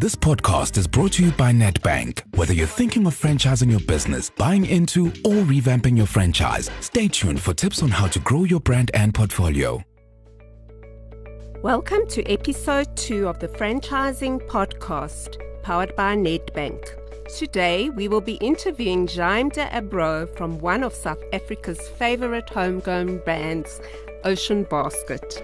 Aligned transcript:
This 0.00 0.14
podcast 0.14 0.78
is 0.78 0.86
brought 0.86 1.14
to 1.14 1.24
you 1.24 1.32
by 1.32 1.50
Nedbank. 1.50 2.22
Whether 2.36 2.52
you're 2.52 2.68
thinking 2.68 3.04
of 3.08 3.20
franchising 3.20 3.68
your 3.68 3.80
business, 3.80 4.30
buying 4.30 4.64
into, 4.64 5.08
or 5.24 5.42
revamping 5.42 5.96
your 5.96 6.06
franchise, 6.06 6.70
stay 6.78 7.08
tuned 7.08 7.42
for 7.42 7.52
tips 7.52 7.82
on 7.82 7.88
how 7.88 8.06
to 8.06 8.20
grow 8.20 8.44
your 8.44 8.60
brand 8.60 8.92
and 8.94 9.12
portfolio. 9.12 9.82
Welcome 11.64 12.06
to 12.10 12.24
episode 12.30 12.96
two 12.96 13.26
of 13.26 13.40
the 13.40 13.48
Franchising 13.48 14.46
Podcast, 14.46 15.36
powered 15.64 15.96
by 15.96 16.14
Nedbank. 16.14 16.80
Today, 17.36 17.90
we 17.90 18.06
will 18.06 18.20
be 18.20 18.34
interviewing 18.34 19.08
Jaime 19.08 19.50
de 19.50 19.66
Abreu 19.66 20.32
from 20.36 20.60
one 20.60 20.84
of 20.84 20.94
South 20.94 21.24
Africa's 21.32 21.88
favorite 21.98 22.48
homegrown 22.50 23.18
brands, 23.24 23.80
Ocean 24.22 24.62
Basket. 24.62 25.42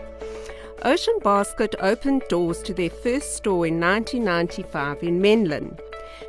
Ocean 0.83 1.19
Basket 1.23 1.75
opened 1.81 2.23
doors 2.29 2.63
to 2.63 2.75
their 2.75 2.91
first 2.91 3.37
store 3.37 3.67
in 3.67 3.81
1995 3.81 5.03
in 5.03 5.21
Menlyn. 5.21 5.79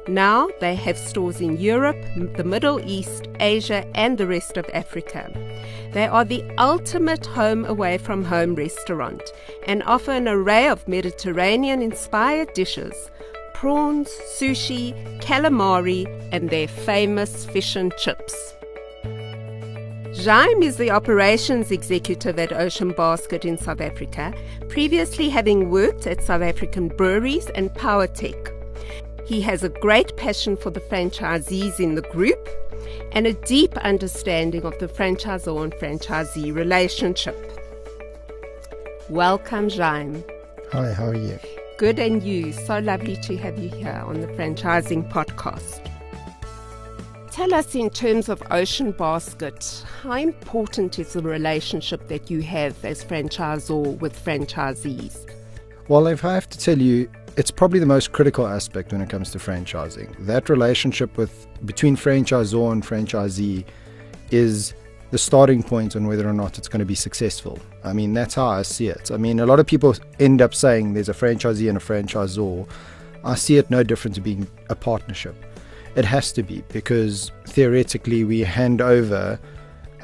Now 0.07 0.49
they 0.59 0.75
have 0.75 0.97
stores 0.97 1.41
in 1.41 1.57
Europe, 1.57 1.97
the 2.35 2.43
Middle 2.43 2.79
East, 2.79 3.27
Asia, 3.39 3.85
and 3.95 4.17
the 4.17 4.27
rest 4.27 4.57
of 4.57 4.69
Africa. 4.73 5.31
They 5.93 6.07
are 6.07 6.25
the 6.25 6.43
ultimate 6.57 7.25
home 7.25 7.65
away 7.65 7.97
from 7.97 8.23
home 8.23 8.55
restaurant 8.55 9.21
and 9.67 9.83
offer 9.83 10.11
an 10.11 10.27
array 10.27 10.67
of 10.67 10.87
Mediterranean 10.87 11.81
inspired 11.81 12.53
dishes 12.53 13.09
prawns, 13.55 14.09
sushi, 14.37 14.93
calamari, 15.21 16.05
and 16.31 16.49
their 16.49 16.67
famous 16.67 17.45
fish 17.45 17.75
and 17.75 17.95
chips. 17.95 18.53
Jaime 20.23 20.65
is 20.65 20.77
the 20.77 20.91
operations 20.91 21.71
executive 21.71 22.39
at 22.39 22.53
Ocean 22.53 22.91
Basket 22.93 23.43
in 23.43 23.57
South 23.57 23.81
Africa, 23.81 24.33
previously 24.69 25.29
having 25.29 25.69
worked 25.69 26.07
at 26.07 26.23
South 26.23 26.41
African 26.41 26.87
breweries 26.87 27.47
and 27.49 27.69
Powertech. 27.71 28.49
He 29.27 29.41
has 29.41 29.61
a 29.61 29.69
great 29.69 30.15
passion 30.15 30.55
for 30.55 30.69
the 30.69 30.79
franchisees 30.79 31.81
in 31.81 31.95
the 31.95 32.01
group 32.01 32.47
and 33.11 33.27
a 33.27 33.33
deep 33.33 33.75
understanding 33.77 34.63
of 34.63 34.79
the 34.79 34.87
franchisor 34.87 35.61
and 35.61 35.73
franchisee 35.73 36.55
relationship. 36.55 37.35
Welcome, 39.09 39.69
Jaime. 39.69 40.23
Hi, 40.71 40.93
how 40.93 41.07
are 41.07 41.15
you? 41.15 41.37
Good, 41.77 41.99
and 41.99 42.23
you? 42.23 42.53
So 42.53 42.79
lovely 42.79 43.17
to 43.17 43.35
have 43.37 43.59
you 43.59 43.69
here 43.69 44.01
on 44.05 44.21
the 44.21 44.27
Franchising 44.27 45.11
Podcast. 45.11 45.91
Tell 47.35 47.53
us, 47.53 47.75
in 47.75 47.89
terms 47.89 48.29
of 48.29 48.41
Ocean 48.49 48.93
Basket, 48.93 49.83
how 50.01 50.13
important 50.13 50.97
is 50.99 51.11
the 51.11 51.21
relationship 51.21 52.07
that 52.07 52.31
you 52.31 52.41
have 52.43 52.85
as 52.85 53.03
franchisor 53.03 53.99
with 53.99 54.17
franchisees? 54.23 55.29
Well, 55.89 56.07
if 56.07 56.23
I 56.23 56.33
have 56.33 56.47
to 56.51 56.57
tell 56.57 56.77
you, 56.77 57.11
it's 57.35 57.51
probably 57.51 57.79
the 57.79 57.85
most 57.85 58.13
critical 58.13 58.47
aspect 58.47 58.93
when 58.93 59.01
it 59.01 59.09
comes 59.09 59.31
to 59.31 59.37
franchising. 59.37 60.15
That 60.25 60.47
relationship 60.47 61.17
with 61.17 61.45
between 61.65 61.97
franchisor 61.97 62.71
and 62.71 62.81
franchisee 62.81 63.65
is 64.31 64.73
the 65.11 65.17
starting 65.17 65.61
point 65.61 65.97
on 65.97 66.07
whether 66.07 66.25
or 66.25 66.33
not 66.33 66.57
it's 66.57 66.69
going 66.69 66.79
to 66.79 66.85
be 66.85 66.95
successful. 66.95 67.59
I 67.83 67.91
mean, 67.91 68.13
that's 68.13 68.35
how 68.35 68.47
I 68.47 68.61
see 68.61 68.87
it. 68.87 69.11
I 69.11 69.17
mean, 69.17 69.41
a 69.41 69.45
lot 69.45 69.59
of 69.59 69.65
people 69.65 69.93
end 70.21 70.41
up 70.41 70.55
saying 70.55 70.93
there's 70.93 71.09
a 71.09 71.13
franchisee 71.13 71.67
and 71.67 71.77
a 71.77 71.81
franchisor. 71.81 72.65
I 73.25 73.35
see 73.35 73.57
it 73.57 73.69
no 73.69 73.83
different 73.83 74.15
to 74.15 74.21
being 74.21 74.47
a 74.69 74.75
partnership. 74.75 75.35
It 75.95 76.05
has 76.05 76.31
to 76.33 76.43
be 76.43 76.63
because 76.69 77.31
theoretically 77.47 78.23
we 78.23 78.41
hand 78.41 78.81
over 78.81 79.39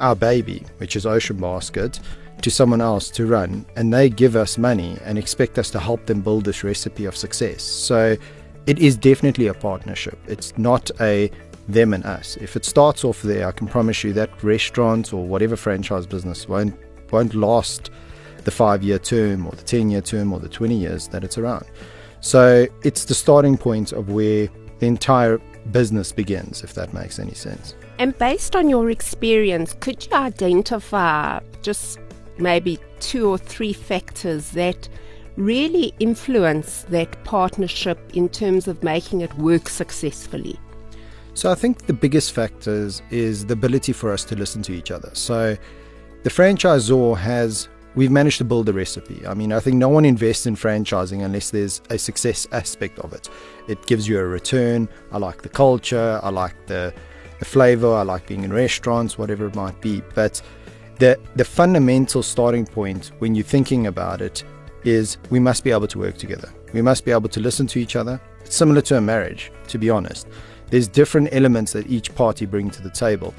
our 0.00 0.16
baby, 0.16 0.64
which 0.78 0.96
is 0.96 1.06
Ocean 1.06 1.36
Basket, 1.36 2.00
to 2.40 2.50
someone 2.50 2.80
else 2.80 3.08
to 3.10 3.26
run, 3.26 3.64
and 3.76 3.92
they 3.92 4.08
give 4.08 4.34
us 4.34 4.58
money 4.58 4.98
and 5.04 5.16
expect 5.16 5.58
us 5.58 5.70
to 5.70 5.78
help 5.78 6.06
them 6.06 6.20
build 6.20 6.44
this 6.44 6.64
recipe 6.64 7.04
of 7.04 7.16
success. 7.16 7.62
So 7.62 8.16
it 8.66 8.78
is 8.78 8.96
definitely 8.96 9.46
a 9.46 9.54
partnership. 9.54 10.18
It's 10.26 10.56
not 10.58 10.90
a 11.00 11.30
them 11.68 11.94
and 11.94 12.04
us. 12.04 12.36
If 12.38 12.56
it 12.56 12.64
starts 12.64 13.04
off 13.04 13.22
there, 13.22 13.46
I 13.46 13.52
can 13.52 13.68
promise 13.68 14.02
you 14.02 14.12
that 14.14 14.42
restaurant 14.42 15.12
or 15.12 15.24
whatever 15.24 15.56
franchise 15.56 16.06
business 16.06 16.48
won't 16.48 16.74
won't 17.12 17.34
last 17.34 17.90
the 18.44 18.50
five 18.50 18.82
year 18.82 18.98
term 18.98 19.46
or 19.46 19.52
the 19.52 19.62
ten 19.62 19.90
year 19.90 20.00
term 20.00 20.32
or 20.32 20.40
the 20.40 20.48
twenty 20.48 20.76
years 20.76 21.08
that 21.08 21.22
it's 21.22 21.38
around. 21.38 21.66
So 22.20 22.66
it's 22.82 23.04
the 23.04 23.14
starting 23.14 23.56
point 23.56 23.92
of 23.92 24.10
where 24.10 24.48
the 24.78 24.86
entire 24.86 25.40
business 25.70 26.12
begins, 26.12 26.62
if 26.62 26.74
that 26.74 26.92
makes 26.92 27.18
any 27.18 27.34
sense. 27.34 27.74
And 27.98 28.16
based 28.18 28.56
on 28.56 28.68
your 28.68 28.90
experience, 28.90 29.74
could 29.80 30.04
you 30.04 30.16
identify 30.16 31.40
just 31.62 31.98
maybe 32.38 32.78
two 33.00 33.28
or 33.28 33.38
three 33.38 33.72
factors 33.72 34.50
that 34.50 34.88
really 35.36 35.94
influence 35.98 36.84
that 36.88 37.22
partnership 37.24 37.98
in 38.14 38.28
terms 38.28 38.68
of 38.68 38.82
making 38.82 39.20
it 39.20 39.32
work 39.38 39.68
successfully? 39.68 40.58
So 41.34 41.50
I 41.50 41.54
think 41.54 41.86
the 41.86 41.94
biggest 41.94 42.32
factors 42.32 43.00
is 43.10 43.46
the 43.46 43.54
ability 43.54 43.92
for 43.92 44.12
us 44.12 44.24
to 44.24 44.36
listen 44.36 44.62
to 44.62 44.72
each 44.72 44.90
other. 44.90 45.10
So 45.14 45.56
the 46.24 46.30
franchisor 46.30 47.16
has 47.16 47.68
we've 47.94 48.10
managed 48.10 48.38
to 48.38 48.44
build 48.44 48.68
a 48.68 48.72
recipe. 48.72 49.26
I 49.26 49.34
mean, 49.34 49.52
I 49.52 49.60
think 49.60 49.76
no 49.76 49.88
one 49.88 50.04
invests 50.04 50.46
in 50.46 50.56
franchising 50.56 51.24
unless 51.24 51.50
there's 51.50 51.82
a 51.90 51.98
success 51.98 52.46
aspect 52.52 52.98
of 53.00 53.12
it. 53.12 53.28
It 53.68 53.84
gives 53.86 54.08
you 54.08 54.18
a 54.18 54.24
return. 54.24 54.88
I 55.10 55.18
like 55.18 55.42
the 55.42 55.48
culture, 55.48 56.20
I 56.22 56.30
like 56.30 56.54
the 56.66 56.92
the 57.38 57.44
flavor, 57.46 57.92
I 57.92 58.02
like 58.02 58.28
being 58.28 58.44
in 58.44 58.52
restaurants, 58.52 59.18
whatever 59.18 59.46
it 59.46 59.56
might 59.56 59.80
be. 59.80 60.00
But 60.14 60.40
the 60.98 61.18
the 61.36 61.44
fundamental 61.44 62.22
starting 62.22 62.66
point 62.66 63.12
when 63.18 63.34
you're 63.34 63.44
thinking 63.44 63.86
about 63.86 64.20
it 64.20 64.44
is 64.84 65.18
we 65.30 65.40
must 65.40 65.64
be 65.64 65.70
able 65.70 65.88
to 65.88 65.98
work 65.98 66.16
together. 66.18 66.48
We 66.72 66.82
must 66.82 67.04
be 67.04 67.10
able 67.10 67.28
to 67.30 67.40
listen 67.40 67.66
to 67.68 67.78
each 67.78 67.96
other. 67.96 68.20
It's 68.44 68.56
similar 68.56 68.80
to 68.82 68.96
a 68.96 69.00
marriage, 69.00 69.52
to 69.68 69.78
be 69.78 69.90
honest. 69.90 70.28
There's 70.70 70.88
different 70.88 71.28
elements 71.32 71.72
that 71.72 71.86
each 71.88 72.14
party 72.14 72.46
bring 72.46 72.70
to 72.70 72.82
the 72.82 72.90
table. 72.90 73.34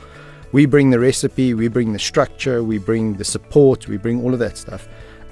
We 0.53 0.67
bring 0.67 0.91
the 0.91 0.99
recipe, 0.99 1.55
we 1.55 1.67
bring 1.67 1.93
the 1.93 1.99
structure, 1.99 2.63
we 2.63 2.77
bring 2.77 3.15
the 3.15 3.23
support, 3.23 3.87
we 3.87 3.97
bring 3.97 4.23
all 4.23 4.33
of 4.33 4.39
that 4.39 4.55
stuff. 4.55 4.87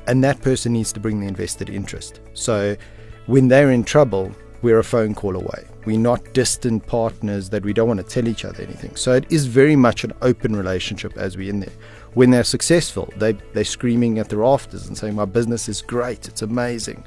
And 0.07 0.23
that 0.23 0.41
person 0.41 0.73
needs 0.73 0.91
to 0.93 0.99
bring 0.99 1.21
the 1.21 1.27
invested 1.27 1.69
interest. 1.69 2.21
So 2.33 2.75
when 3.27 3.47
they're 3.47 3.69
in 3.69 3.83
trouble, 3.83 4.31
we're 4.63 4.79
a 4.79 4.83
phone 4.83 5.13
call 5.13 5.35
away. 5.35 5.67
We're 5.85 5.99
not 5.99 6.33
distant 6.33 6.87
partners 6.87 7.49
that 7.51 7.63
we 7.63 7.71
don't 7.71 7.87
want 7.87 7.99
to 7.99 8.05
tell 8.05 8.27
each 8.27 8.45
other 8.45 8.63
anything. 8.63 8.95
So 8.95 9.13
it 9.13 9.31
is 9.31 9.45
very 9.45 9.75
much 9.75 10.03
an 10.03 10.11
open 10.23 10.55
relationship 10.55 11.15
as 11.17 11.37
we're 11.37 11.51
in 11.51 11.59
there. 11.59 11.73
When 12.15 12.31
they're 12.31 12.43
successful, 12.43 13.13
they, 13.17 13.33
they're 13.53 13.63
screaming 13.63 14.17
at 14.17 14.29
the 14.29 14.37
rafters 14.37 14.87
and 14.87 14.97
saying, 14.97 15.13
My 15.13 15.25
business 15.25 15.69
is 15.69 15.83
great, 15.83 16.27
it's 16.27 16.41
amazing. 16.41 17.03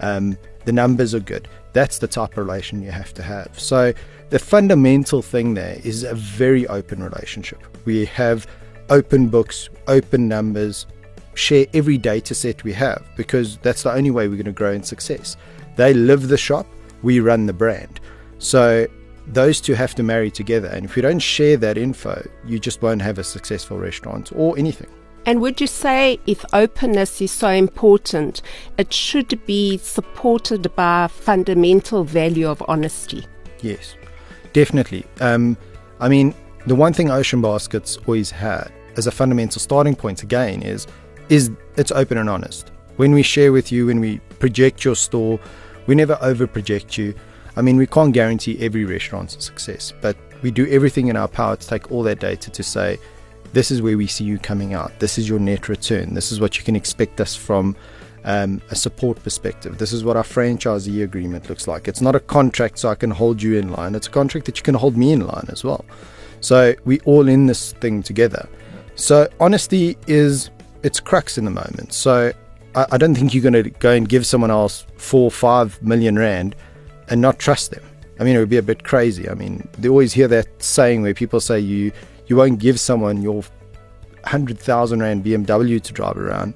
Um, 0.00 0.36
the 0.66 0.72
numbers 0.72 1.14
are 1.14 1.20
good. 1.20 1.48
That's 1.76 1.98
the 1.98 2.08
type 2.08 2.32
of 2.32 2.38
relation 2.38 2.80
you 2.80 2.90
have 2.90 3.12
to 3.12 3.22
have. 3.22 3.60
So 3.60 3.92
the 4.30 4.38
fundamental 4.38 5.20
thing 5.20 5.52
there 5.52 5.78
is 5.84 6.04
a 6.04 6.14
very 6.14 6.66
open 6.68 7.02
relationship. 7.02 7.58
We 7.84 8.06
have 8.06 8.46
open 8.88 9.28
books, 9.28 9.68
open 9.86 10.26
numbers, 10.26 10.86
share 11.34 11.66
every 11.74 11.98
data 11.98 12.34
set 12.34 12.64
we 12.64 12.72
have 12.72 13.04
because 13.14 13.58
that's 13.58 13.82
the 13.82 13.92
only 13.92 14.10
way 14.10 14.26
we're 14.26 14.36
going 14.36 14.46
to 14.46 14.52
grow 14.52 14.72
in 14.72 14.82
success. 14.82 15.36
They 15.76 15.92
live 15.92 16.28
the 16.28 16.38
shop, 16.38 16.66
we 17.02 17.20
run 17.20 17.44
the 17.44 17.52
brand. 17.52 18.00
So 18.38 18.86
those 19.26 19.60
two 19.60 19.74
have 19.74 19.94
to 19.96 20.02
marry 20.02 20.30
together. 20.30 20.68
And 20.68 20.86
if 20.86 20.96
you 20.96 21.02
don't 21.02 21.18
share 21.18 21.58
that 21.58 21.76
info, 21.76 22.26
you 22.46 22.58
just 22.58 22.80
won't 22.80 23.02
have 23.02 23.18
a 23.18 23.24
successful 23.24 23.76
restaurant 23.76 24.32
or 24.34 24.58
anything. 24.58 24.88
And 25.26 25.40
would 25.40 25.60
you 25.60 25.66
say 25.66 26.20
if 26.26 26.44
openness 26.52 27.20
is 27.20 27.32
so 27.32 27.48
important, 27.48 28.42
it 28.78 28.92
should 28.92 29.44
be 29.44 29.76
supported 29.78 30.72
by 30.76 31.08
fundamental 31.08 32.04
value 32.04 32.48
of 32.48 32.62
honesty? 32.68 33.26
Yes, 33.60 33.96
definitely. 34.52 35.04
Um, 35.20 35.56
I 35.98 36.08
mean, 36.08 36.32
the 36.66 36.76
one 36.76 36.92
thing 36.92 37.10
Ocean 37.10 37.42
Baskets 37.42 37.98
always 38.06 38.30
had 38.30 38.70
as 38.96 39.08
a 39.08 39.10
fundamental 39.10 39.60
starting 39.60 39.96
point 39.96 40.22
again 40.22 40.62
is 40.62 40.86
is 41.28 41.50
it's 41.76 41.90
open 41.90 42.18
and 42.18 42.30
honest. 42.30 42.70
When 42.96 43.12
we 43.12 43.22
share 43.22 43.52
with 43.52 43.72
you, 43.72 43.86
when 43.86 43.98
we 43.98 44.20
project 44.38 44.84
your 44.84 44.94
store, 44.94 45.40
we 45.88 45.96
never 45.96 46.16
over 46.20 46.46
project 46.46 46.96
you. 46.96 47.14
I 47.56 47.62
mean, 47.62 47.76
we 47.76 47.86
can't 47.86 48.14
guarantee 48.14 48.58
every 48.60 48.84
restaurant's 48.84 49.44
success, 49.44 49.92
but 50.00 50.16
we 50.42 50.52
do 50.52 50.68
everything 50.68 51.08
in 51.08 51.16
our 51.16 51.26
power 51.26 51.56
to 51.56 51.66
take 51.66 51.90
all 51.90 52.04
that 52.04 52.20
data 52.20 52.50
to 52.50 52.62
say, 52.62 52.98
this 53.56 53.70
is 53.70 53.80
where 53.80 53.96
we 53.96 54.06
see 54.06 54.22
you 54.22 54.38
coming 54.38 54.74
out. 54.74 54.92
This 54.98 55.16
is 55.16 55.26
your 55.26 55.38
net 55.38 55.70
return. 55.70 56.12
This 56.12 56.30
is 56.30 56.38
what 56.38 56.58
you 56.58 56.62
can 56.62 56.76
expect 56.76 57.22
us 57.22 57.34
from 57.34 57.74
um, 58.24 58.60
a 58.70 58.76
support 58.76 59.22
perspective. 59.22 59.78
This 59.78 59.94
is 59.94 60.04
what 60.04 60.14
our 60.14 60.24
franchisee 60.24 61.02
agreement 61.02 61.48
looks 61.48 61.66
like. 61.66 61.88
It's 61.88 62.02
not 62.02 62.14
a 62.14 62.20
contract 62.20 62.78
so 62.78 62.90
I 62.90 62.94
can 62.96 63.10
hold 63.10 63.40
you 63.40 63.56
in 63.56 63.72
line. 63.72 63.94
It's 63.94 64.08
a 64.08 64.10
contract 64.10 64.44
that 64.44 64.58
you 64.58 64.62
can 64.62 64.74
hold 64.74 64.94
me 64.94 65.10
in 65.10 65.26
line 65.26 65.46
as 65.48 65.64
well. 65.64 65.86
So 66.42 66.74
we 66.84 67.00
all 67.06 67.28
in 67.28 67.46
this 67.46 67.72
thing 67.72 68.02
together. 68.02 68.46
So 68.94 69.26
honesty 69.40 69.96
is 70.06 70.50
its 70.82 71.00
crux 71.00 71.38
in 71.38 71.46
the 71.46 71.50
moment. 71.50 71.94
So 71.94 72.34
I, 72.74 72.84
I 72.92 72.98
don't 72.98 73.14
think 73.14 73.32
you're 73.32 73.50
going 73.50 73.64
to 73.64 73.70
go 73.70 73.92
and 73.92 74.06
give 74.06 74.26
someone 74.26 74.50
else 74.50 74.84
four, 74.98 75.30
five 75.30 75.82
million 75.82 76.18
rand 76.18 76.54
and 77.08 77.22
not 77.22 77.38
trust 77.38 77.70
them. 77.70 77.84
I 78.20 78.24
mean, 78.24 78.36
it 78.36 78.38
would 78.38 78.50
be 78.50 78.58
a 78.58 78.62
bit 78.62 78.84
crazy. 78.84 79.30
I 79.30 79.34
mean, 79.34 79.66
they 79.78 79.88
always 79.88 80.12
hear 80.12 80.28
that 80.28 80.62
saying 80.62 81.00
where 81.00 81.14
people 81.14 81.40
say 81.40 81.58
you 81.58 81.92
you 82.26 82.36
won't 82.36 82.58
give 82.58 82.78
someone 82.80 83.22
your 83.22 83.42
100,000 84.22 85.00
Rand 85.00 85.24
BMW 85.24 85.80
to 85.80 85.92
drive 85.92 86.16
around, 86.16 86.54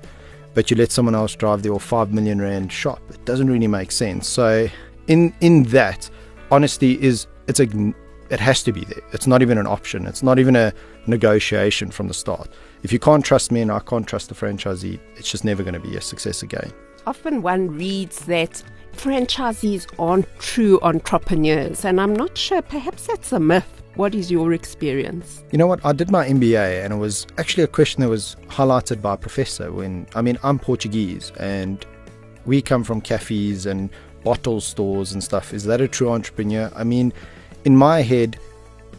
but 0.54 0.70
you 0.70 0.76
let 0.76 0.90
someone 0.90 1.14
else 1.14 1.34
drive 1.34 1.64
your 1.64 1.78
5 1.78 2.12
million 2.12 2.40
Rand 2.40 2.72
shop. 2.72 3.00
It 3.10 3.24
doesn't 3.24 3.48
really 3.48 3.68
make 3.68 3.92
sense. 3.92 4.28
So, 4.28 4.68
in 5.06 5.32
in 5.40 5.64
that, 5.64 6.10
honesty 6.50 7.00
is 7.00 7.26
it's 7.46 7.60
a 7.60 7.94
it 8.30 8.40
has 8.40 8.62
to 8.62 8.72
be 8.72 8.84
there. 8.84 9.02
It's 9.12 9.26
not 9.26 9.42
even 9.42 9.58
an 9.58 9.66
option. 9.66 10.06
It's 10.06 10.22
not 10.22 10.38
even 10.38 10.54
a 10.54 10.72
negotiation 11.06 11.90
from 11.90 12.08
the 12.08 12.14
start. 12.14 12.48
If 12.82 12.92
you 12.92 12.98
can't 12.98 13.24
trust 13.24 13.50
me 13.50 13.60
and 13.60 13.72
I 13.72 13.80
can't 13.80 14.06
trust 14.06 14.28
the 14.28 14.34
franchisee, 14.34 15.00
it's 15.16 15.30
just 15.30 15.44
never 15.44 15.62
going 15.62 15.74
to 15.74 15.80
be 15.80 15.96
a 15.96 16.00
success 16.00 16.42
again. 16.42 16.72
Often 17.06 17.42
one 17.42 17.76
reads 17.76 18.24
that 18.26 18.62
franchisees 18.92 19.86
aren't 19.98 20.28
true 20.38 20.78
entrepreneurs, 20.82 21.84
and 21.84 22.00
I'm 22.00 22.14
not 22.14 22.38
sure, 22.38 22.62
perhaps 22.62 23.06
that's 23.06 23.32
a 23.32 23.40
myth. 23.40 23.79
What 24.00 24.14
is 24.14 24.30
your 24.30 24.54
experience? 24.54 25.44
You 25.52 25.58
know 25.58 25.66
what? 25.66 25.84
I 25.84 25.92
did 25.92 26.10
my 26.10 26.26
MBA, 26.26 26.82
and 26.82 26.94
it 26.94 26.96
was 26.96 27.26
actually 27.36 27.64
a 27.64 27.66
question 27.66 28.00
that 28.00 28.08
was 28.08 28.34
highlighted 28.46 29.02
by 29.02 29.12
a 29.12 29.16
professor. 29.18 29.70
When 29.70 30.06
I 30.14 30.22
mean, 30.22 30.38
I'm 30.42 30.58
Portuguese, 30.58 31.32
and 31.38 31.84
we 32.46 32.62
come 32.62 32.82
from 32.82 33.02
cafes 33.02 33.66
and 33.66 33.90
bottle 34.24 34.62
stores 34.62 35.12
and 35.12 35.22
stuff. 35.22 35.52
Is 35.52 35.64
that 35.64 35.82
a 35.82 35.86
true 35.86 36.08
entrepreneur? 36.08 36.72
I 36.74 36.82
mean, 36.82 37.12
in 37.66 37.76
my 37.76 38.00
head, 38.00 38.38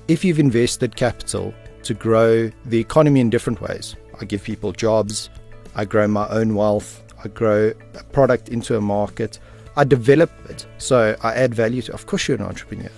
if 0.07 0.23
you've 0.23 0.37
invested 0.37 0.95
capital 0.95 1.51
to 1.81 1.95
grow 1.95 2.51
the 2.65 2.79
economy 2.79 3.21
in 3.21 3.31
different 3.31 3.59
ways, 3.59 3.95
I 4.19 4.25
give 4.25 4.43
people 4.43 4.71
jobs, 4.71 5.31
I 5.73 5.83
grow 5.83 6.07
my 6.07 6.29
own 6.29 6.53
wealth, 6.53 7.01
I 7.23 7.29
grow 7.29 7.73
a 7.95 8.03
product 8.13 8.49
into 8.49 8.77
a 8.77 8.81
market, 8.81 9.39
I 9.75 9.83
develop 9.83 10.29
it, 10.47 10.67
so 10.77 11.17
I 11.23 11.33
add 11.33 11.55
value 11.55 11.81
to. 11.81 11.91
Of 11.91 12.05
course, 12.05 12.27
you're 12.27 12.37
an 12.37 12.43
entrepreneur. 12.43 12.91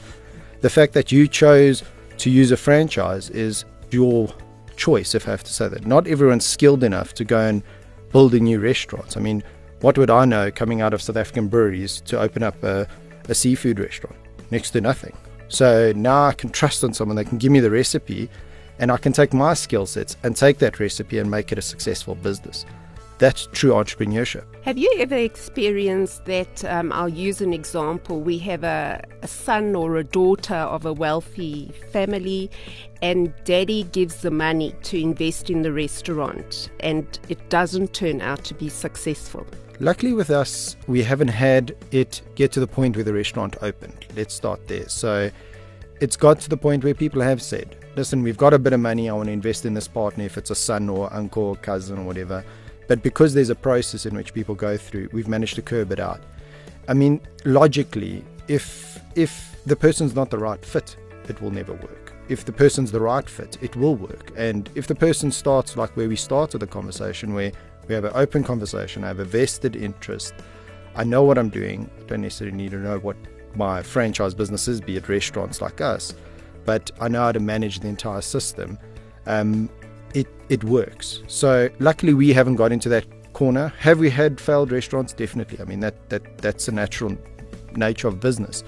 The 0.64 0.70
fact 0.70 0.94
that 0.94 1.12
you 1.12 1.28
chose 1.28 1.84
to 2.20 2.30
use 2.30 2.50
a 2.52 2.56
franchise 2.56 3.30
is 3.32 3.66
your 3.92 4.34
choice, 4.78 5.14
if 5.14 5.28
I 5.28 5.32
have 5.32 5.44
to 5.44 5.52
say 5.52 5.68
that. 5.68 5.86
Not 5.86 6.08
everyone's 6.08 6.46
skilled 6.46 6.86
enough 6.86 7.14
to 7.16 7.26
go 7.26 7.38
and 7.38 7.62
build 8.14 8.34
a 8.34 8.40
new 8.40 8.62
restaurant. 8.62 9.18
I 9.18 9.20
mean, 9.20 9.44
what 9.82 9.98
would 9.98 10.10
I 10.10 10.24
know 10.24 10.52
coming 10.52 10.80
out 10.80 10.94
of 10.94 11.02
South 11.02 11.18
African 11.18 11.50
breweries 11.50 12.00
to 12.06 12.18
open 12.18 12.44
up 12.44 12.64
a, 12.64 12.88
a 13.28 13.36
seafood 13.36 13.78
restaurant? 13.78 14.16
Next 14.52 14.72
to 14.72 14.80
nothing. 14.80 15.14
So 15.50 15.92
now 15.98 16.28
I 16.28 16.32
can 16.32 16.50
trust 16.50 16.82
on 16.86 16.94
someone 16.94 17.18
that 17.18 17.26
can 17.26 17.40
give 17.40 17.52
me 17.52 17.60
the 17.60 17.70
recipe 17.70 18.30
and 18.80 18.90
I 18.90 18.96
can 18.96 19.12
take 19.12 19.34
my 19.34 19.56
skill 19.56 19.86
sets 19.86 20.16
and 20.24 20.34
take 20.34 20.60
that 20.60 20.80
recipe 20.80 21.20
and 21.20 21.30
make 21.30 21.52
it 21.52 21.58
a 21.58 21.62
successful 21.62 22.16
business. 22.16 22.66
That's 23.24 23.48
true 23.54 23.72
entrepreneurship. 23.72 24.44
Have 24.64 24.78
you 24.78 24.94
ever 25.00 25.16
experienced 25.16 26.26
that? 26.26 26.66
Um, 26.66 26.92
I'll 26.92 27.08
use 27.08 27.40
an 27.40 27.54
example. 27.54 28.20
We 28.20 28.38
have 28.40 28.66
a, 28.66 29.02
a 29.22 29.30
son 29.30 29.76
or 29.76 29.96
a 29.96 30.04
daughter 30.04 30.56
of 30.56 30.86
a 30.86 30.92
wealthy 30.92 31.72
family, 31.94 32.52
and 33.02 33.34
daddy 33.46 33.84
gives 33.84 34.24
the 34.24 34.30
money 34.30 34.76
to 34.84 35.00
invest 35.00 35.50
in 35.50 35.62
the 35.62 35.72
restaurant, 35.72 36.70
and 36.82 37.18
it 37.30 37.50
doesn't 37.50 37.94
turn 37.94 38.20
out 38.20 38.44
to 38.44 38.54
be 38.56 38.68
successful. 38.68 39.48
Luckily, 39.80 40.12
with 40.12 40.30
us, 40.30 40.76
we 40.88 41.02
haven't 41.02 41.30
had 41.30 41.78
it 41.92 42.22
get 42.36 42.52
to 42.52 42.60
the 42.60 42.68
point 42.68 42.98
where 42.98 43.06
the 43.06 43.14
restaurant 43.14 43.56
opened. 43.62 44.06
Let's 44.18 44.34
start 44.34 44.68
there. 44.68 44.90
So, 44.90 45.32
it's 46.02 46.18
got 46.18 46.42
to 46.42 46.50
the 46.50 46.58
point 46.58 46.84
where 46.84 46.94
people 46.94 47.22
have 47.22 47.42
said, 47.42 47.78
listen, 47.96 48.22
we've 48.22 48.36
got 48.36 48.54
a 48.54 48.60
bit 48.60 48.74
of 48.74 48.82
money, 48.82 49.10
I 49.10 49.14
want 49.14 49.28
to 49.28 49.32
invest 49.32 49.66
in 49.66 49.76
this 49.76 49.88
partner, 49.88 50.26
if 50.26 50.38
it's 50.38 50.50
a 50.50 50.56
son 50.56 50.90
or 50.90 51.08
uncle 51.14 51.44
or 51.44 51.56
cousin 51.56 52.00
or 52.00 52.04
whatever. 52.04 52.44
But 52.88 53.02
because 53.02 53.34
there's 53.34 53.50
a 53.50 53.56
process 53.56 54.06
in 54.06 54.16
which 54.16 54.34
people 54.34 54.56
go 54.56 54.78
through, 54.78 55.10
we've 55.12 55.28
managed 55.28 55.56
to 55.56 55.62
curb 55.62 55.92
it 55.92 56.00
out. 56.00 56.22
I 56.88 56.94
mean, 56.94 57.22
logically, 57.46 58.24
if 58.48 59.00
if 59.16 59.56
the 59.66 59.76
person's 59.76 60.16
not 60.16 60.30
the 60.30 60.38
right 60.38 60.64
fit, 60.66 60.96
it 61.30 61.42
will 61.42 61.52
never 61.52 61.74
work. 61.74 62.14
If 62.30 62.46
the 62.46 62.52
person's 62.52 62.92
the 62.92 63.00
right 63.00 63.30
fit, 63.30 63.58
it 63.62 63.76
will 63.76 63.96
work. 63.96 64.32
And 64.36 64.70
if 64.76 64.88
the 64.88 64.96
person 64.96 65.32
starts 65.32 65.78
like 65.78 65.96
where 65.96 66.10
we 66.10 66.16
started 66.16 66.60
the 66.60 66.68
conversation, 66.68 67.34
where 67.34 67.52
we 67.88 67.96
have 67.96 68.06
an 68.06 68.12
open 68.16 68.44
conversation. 68.44 69.04
I 69.04 69.08
have 69.08 69.20
a 69.20 69.26
vested 69.26 69.76
interest. 69.76 70.34
I 70.96 71.04
know 71.04 71.24
what 71.24 71.38
I'm 71.38 71.50
doing. 71.50 71.90
I 72.00 72.04
don't 72.06 72.22
necessarily 72.22 72.56
need 72.56 72.72
to 72.72 72.78
know 72.78 73.00
what 73.00 73.18
my 73.56 73.84
franchise 73.84 74.34
business 74.34 74.68
is, 74.68 74.82
be 74.82 74.98
it 74.98 75.10
restaurants 75.10 75.62
like 75.62 75.82
us, 75.82 76.16
but 76.66 76.90
I 77.00 77.08
know 77.08 77.22
how 77.22 77.32
to 77.32 77.40
manage 77.40 77.80
the 77.80 77.88
entire 77.88 78.22
system. 78.22 78.80
Um, 79.26 79.70
it 80.14 80.28
it 80.50 80.64
works. 80.64 81.22
So 81.28 81.70
luckily, 81.80 82.14
we 82.14 82.34
haven't 82.34 82.56
got 82.56 82.72
into 82.72 82.90
that 82.90 83.06
corner. 83.34 83.74
Have 83.80 84.00
we 84.00 84.10
had 84.10 84.40
failed 84.40 84.72
restaurants? 84.72 85.14
Definitely. 85.14 85.60
I 85.60 85.66
mean 85.66 85.80
that 85.80 86.10
that 86.10 86.38
that's 86.38 86.68
a 86.68 86.72
natural 86.72 87.18
nature 87.76 88.08
of 88.08 88.20
business, 88.20 88.64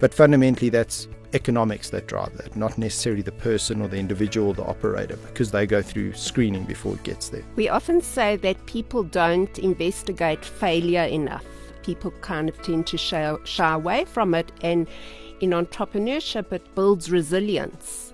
but 0.00 0.14
fundamentally, 0.14 0.70
that's 0.70 1.08
economics 1.32 1.90
that 1.90 2.06
drive 2.06 2.36
that, 2.38 2.56
not 2.56 2.78
necessarily 2.78 3.22
the 3.22 3.32
person 3.32 3.82
or 3.82 3.88
the 3.88 3.98
individual 3.98 4.48
or 4.48 4.54
the 4.54 4.64
operator, 4.64 5.16
because 5.16 5.50
they 5.50 5.66
go 5.66 5.82
through 5.82 6.12
screening 6.14 6.64
before 6.64 6.94
it 6.94 7.02
gets 7.02 7.28
there. 7.28 7.42
We 7.56 7.68
often 7.68 8.00
say 8.00 8.36
that 8.36 8.64
people 8.66 9.02
don't 9.02 9.58
investigate 9.58 10.44
failure 10.44 11.04
enough. 11.04 11.44
People 11.82 12.12
kind 12.20 12.48
of 12.48 12.60
tend 12.62 12.86
to 12.88 12.96
shy, 12.98 13.36
shy 13.44 13.72
away 13.74 14.04
from 14.04 14.34
it, 14.34 14.50
and 14.62 14.88
in 15.40 15.50
entrepreneurship, 15.50 16.52
it 16.52 16.74
builds 16.74 17.10
resilience. 17.10 18.05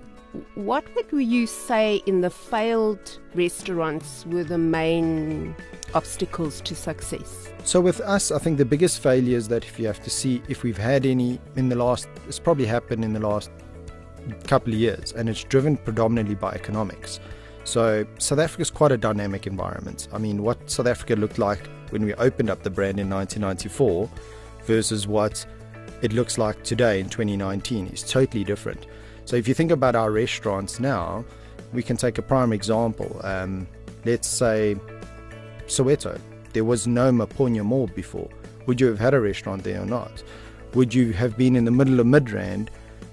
What 0.55 0.83
would 0.95 1.11
you 1.11 1.45
say 1.45 2.01
in 2.07 2.21
the 2.21 2.29
failed 2.31 3.19
restaurants 3.35 4.25
were 4.25 4.43
the 4.43 4.57
main 4.57 5.55
obstacles 5.93 6.59
to 6.61 6.75
success? 6.75 7.49
So 7.65 7.79
with 7.79 8.01
us, 8.01 8.31
I 8.31 8.39
think 8.39 8.57
the 8.57 8.65
biggest 8.65 8.99
failure 9.03 9.37
is 9.37 9.47
that 9.49 9.63
if 9.63 9.79
you 9.79 9.85
have 9.85 10.03
to 10.03 10.09
see 10.09 10.41
if 10.49 10.63
we've 10.63 10.77
had 10.77 11.05
any 11.05 11.39
in 11.55 11.69
the 11.69 11.75
last, 11.75 12.07
it's 12.27 12.39
probably 12.39 12.65
happened 12.65 13.05
in 13.05 13.13
the 13.13 13.19
last 13.19 13.51
couple 14.47 14.73
of 14.73 14.79
years, 14.79 15.11
and 15.11 15.29
it's 15.29 15.43
driven 15.43 15.77
predominantly 15.77 16.33
by 16.33 16.51
economics. 16.53 17.19
So 17.63 18.05
South 18.17 18.39
Africa 18.39 18.63
is 18.63 18.71
quite 18.71 18.91
a 18.91 18.97
dynamic 18.97 19.45
environment. 19.45 20.07
I 20.11 20.17
mean, 20.17 20.41
what 20.41 20.67
South 20.69 20.87
Africa 20.87 21.15
looked 21.15 21.37
like 21.37 21.67
when 21.91 22.03
we 22.03 22.15
opened 22.15 22.49
up 22.49 22.63
the 22.63 22.71
brand 22.71 22.99
in 22.99 23.07
1994 23.07 24.09
versus 24.65 25.07
what 25.07 25.45
it 26.01 26.11
looks 26.11 26.39
like 26.39 26.63
today 26.63 26.99
in 26.99 27.07
2019 27.07 27.87
is 27.87 28.01
totally 28.01 28.43
different. 28.43 28.87
So 29.25 29.35
if 29.35 29.47
you 29.47 29.53
think 29.53 29.71
about 29.71 29.95
our 29.95 30.11
restaurants 30.11 30.79
now, 30.79 31.23
we 31.71 31.81
can 31.81 31.97
take 31.97 32.17
a 32.17 32.21
prime 32.21 32.53
example. 32.53 33.19
Um, 33.23 33.67
let's 34.05 34.27
say 34.27 34.75
Soweto. 35.67 36.19
There 36.53 36.63
was 36.63 36.87
no 36.87 37.11
Maponya 37.11 37.65
Mall 37.65 37.87
before. 37.87 38.29
Would 38.67 38.79
you 38.79 38.87
have 38.87 38.99
had 38.99 39.13
a 39.13 39.19
restaurant 39.19 39.63
there 39.63 39.81
or 39.81 39.85
not? 39.85 40.23
Would 40.73 40.93
you 40.93 41.13
have 41.13 41.37
been 41.37 41.55
in 41.55 41.65
the 41.65 41.71
middle 41.71 41.99
of 41.99 42.05
Midrand 42.05 42.69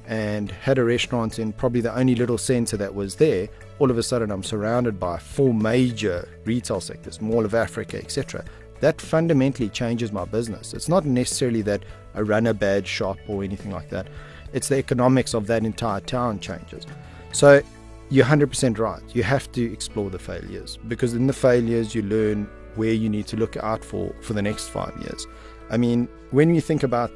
and 0.06 0.50
had 0.50 0.78
a 0.78 0.84
restaurant 0.84 1.38
in 1.38 1.52
probably 1.52 1.80
the 1.80 1.94
only 1.96 2.14
little 2.14 2.38
centre 2.38 2.76
that 2.76 2.94
was 2.94 3.16
there? 3.16 3.48
All 3.78 3.90
of 3.90 3.98
a 3.98 4.02
sudden, 4.02 4.30
I'm 4.30 4.42
surrounded 4.42 5.00
by 5.00 5.18
four 5.18 5.54
major 5.54 6.28
retail 6.44 6.80
sectors, 6.80 7.20
Mall 7.20 7.44
of 7.44 7.54
Africa, 7.54 7.98
etc. 7.98 8.44
That 8.80 9.00
fundamentally 9.00 9.68
changes 9.68 10.12
my 10.12 10.24
business. 10.24 10.74
It's 10.74 10.88
not 10.88 11.04
necessarily 11.04 11.62
that 11.62 11.84
I 12.14 12.20
run 12.20 12.46
a 12.46 12.54
bad 12.54 12.86
shop 12.86 13.18
or 13.28 13.44
anything 13.44 13.72
like 13.72 13.90
that. 13.90 14.08
It's 14.52 14.68
the 14.68 14.76
economics 14.76 15.34
of 15.34 15.46
that 15.46 15.64
entire 15.64 16.00
town 16.00 16.40
changes. 16.40 16.86
So 17.32 17.62
you're 18.10 18.26
100% 18.26 18.78
right. 18.78 19.02
You 19.14 19.22
have 19.22 19.50
to 19.52 19.72
explore 19.72 20.10
the 20.10 20.18
failures 20.18 20.78
because 20.88 21.14
in 21.14 21.26
the 21.26 21.32
failures 21.32 21.94
you 21.94 22.02
learn 22.02 22.48
where 22.74 22.92
you 22.92 23.08
need 23.08 23.26
to 23.28 23.36
look 23.36 23.56
out 23.56 23.84
for 23.84 24.14
for 24.22 24.32
the 24.32 24.42
next 24.42 24.68
five 24.68 24.96
years. 25.00 25.26
I 25.70 25.76
mean, 25.76 26.08
when 26.30 26.54
you 26.54 26.60
think 26.60 26.82
about 26.82 27.12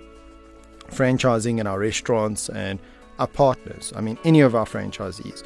franchising 0.89 1.59
and 1.59 1.69
our 1.69 1.79
restaurants 1.79 2.49
and 2.49 2.79
our 3.19 3.27
partners, 3.27 3.93
I 3.97 4.01
mean, 4.01 4.19
any 4.25 4.41
of 4.41 4.55
our 4.55 4.67
franchisees, 4.67 5.45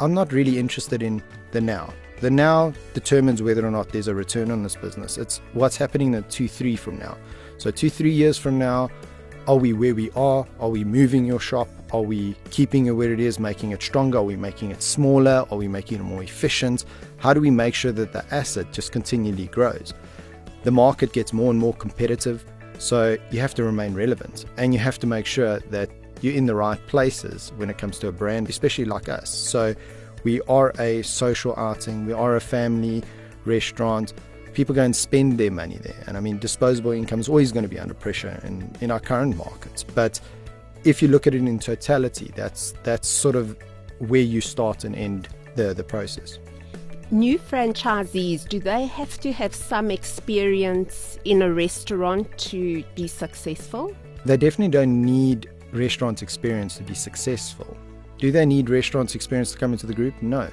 I'm 0.00 0.14
not 0.14 0.32
really 0.32 0.58
interested 0.58 1.02
in 1.02 1.22
the 1.52 1.60
now. 1.60 1.92
The 2.20 2.30
now 2.30 2.72
determines 2.94 3.42
whether 3.42 3.66
or 3.66 3.70
not 3.70 3.90
there's 3.90 4.08
a 4.08 4.14
return 4.14 4.50
on 4.50 4.62
this 4.62 4.76
business. 4.76 5.18
It's 5.18 5.42
what's 5.52 5.76
happening 5.76 6.14
in 6.14 6.24
two, 6.24 6.48
three 6.48 6.76
from 6.76 6.98
now. 6.98 7.18
So, 7.58 7.70
two, 7.70 7.90
three 7.90 8.12
years 8.12 8.38
from 8.38 8.58
now, 8.58 8.90
are 9.46 9.56
we 9.56 9.72
where 9.72 9.94
we 9.94 10.10
are? 10.12 10.46
Are 10.58 10.68
we 10.68 10.84
moving 10.84 11.24
your 11.24 11.38
shop? 11.38 11.68
Are 11.92 12.02
we 12.02 12.34
keeping 12.50 12.86
it 12.86 12.92
where 12.92 13.12
it 13.12 13.20
is, 13.20 13.38
making 13.38 13.70
it 13.70 13.80
stronger? 13.82 14.18
Are 14.18 14.24
we 14.24 14.36
making 14.36 14.72
it 14.72 14.82
smaller? 14.82 15.46
Are 15.50 15.56
we 15.56 15.68
making 15.68 16.00
it 16.00 16.02
more 16.02 16.22
efficient? 16.22 16.84
How 17.18 17.32
do 17.32 17.40
we 17.40 17.50
make 17.50 17.74
sure 17.74 17.92
that 17.92 18.12
the 18.12 18.24
asset 18.34 18.72
just 18.72 18.90
continually 18.90 19.46
grows? 19.46 19.94
The 20.64 20.72
market 20.72 21.12
gets 21.12 21.32
more 21.32 21.50
and 21.50 21.60
more 21.60 21.74
competitive, 21.74 22.44
so 22.78 23.16
you 23.30 23.38
have 23.38 23.54
to 23.54 23.62
remain 23.62 23.94
relevant 23.94 24.46
and 24.56 24.74
you 24.74 24.80
have 24.80 24.98
to 24.98 25.06
make 25.06 25.26
sure 25.26 25.60
that 25.70 25.90
you're 26.20 26.34
in 26.34 26.46
the 26.46 26.54
right 26.54 26.84
places 26.88 27.52
when 27.56 27.70
it 27.70 27.78
comes 27.78 27.98
to 28.00 28.08
a 28.08 28.12
brand, 28.12 28.48
especially 28.48 28.84
like 28.84 29.08
us. 29.08 29.30
So 29.30 29.74
we 30.24 30.40
are 30.42 30.72
a 30.80 31.02
social 31.02 31.54
outing, 31.56 32.04
we 32.04 32.12
are 32.12 32.34
a 32.34 32.40
family 32.40 33.04
restaurant 33.44 34.12
people 34.56 34.74
go 34.74 34.82
and 34.82 34.96
spend 34.96 35.36
their 35.36 35.50
money 35.50 35.76
there. 35.82 36.02
And 36.06 36.16
I 36.16 36.20
mean, 36.20 36.38
disposable 36.38 36.92
income 36.92 37.20
is 37.20 37.28
always 37.28 37.52
going 37.52 37.64
to 37.64 37.68
be 37.68 37.78
under 37.78 37.92
pressure 37.92 38.40
in, 38.42 38.74
in 38.80 38.90
our 38.90 38.98
current 38.98 39.36
markets. 39.36 39.84
But 39.84 40.18
if 40.84 41.02
you 41.02 41.08
look 41.08 41.26
at 41.26 41.34
it 41.34 41.42
in 41.42 41.58
totality, 41.58 42.32
that's 42.34 42.72
that's 42.82 43.06
sort 43.06 43.36
of 43.36 43.54
where 43.98 44.22
you 44.22 44.40
start 44.40 44.84
and 44.84 44.96
end 44.96 45.28
the, 45.56 45.74
the 45.74 45.84
process. 45.84 46.38
New 47.10 47.38
franchisees, 47.38 48.48
do 48.48 48.58
they 48.58 48.86
have 48.86 49.20
to 49.20 49.30
have 49.30 49.54
some 49.54 49.90
experience 49.90 51.18
in 51.24 51.42
a 51.42 51.52
restaurant 51.52 52.26
to 52.38 52.82
be 52.94 53.06
successful? 53.06 53.94
They 54.24 54.38
definitely 54.38 54.72
don't 54.72 55.02
need 55.02 55.50
restaurant 55.72 56.22
experience 56.22 56.78
to 56.78 56.82
be 56.82 56.94
successful. 56.94 57.76
Do 58.18 58.32
they 58.32 58.46
need 58.46 58.70
restaurant 58.70 59.14
experience 59.14 59.52
to 59.52 59.58
come 59.58 59.72
into 59.72 59.86
the 59.86 59.94
group? 59.94 60.14
No. 60.22 60.48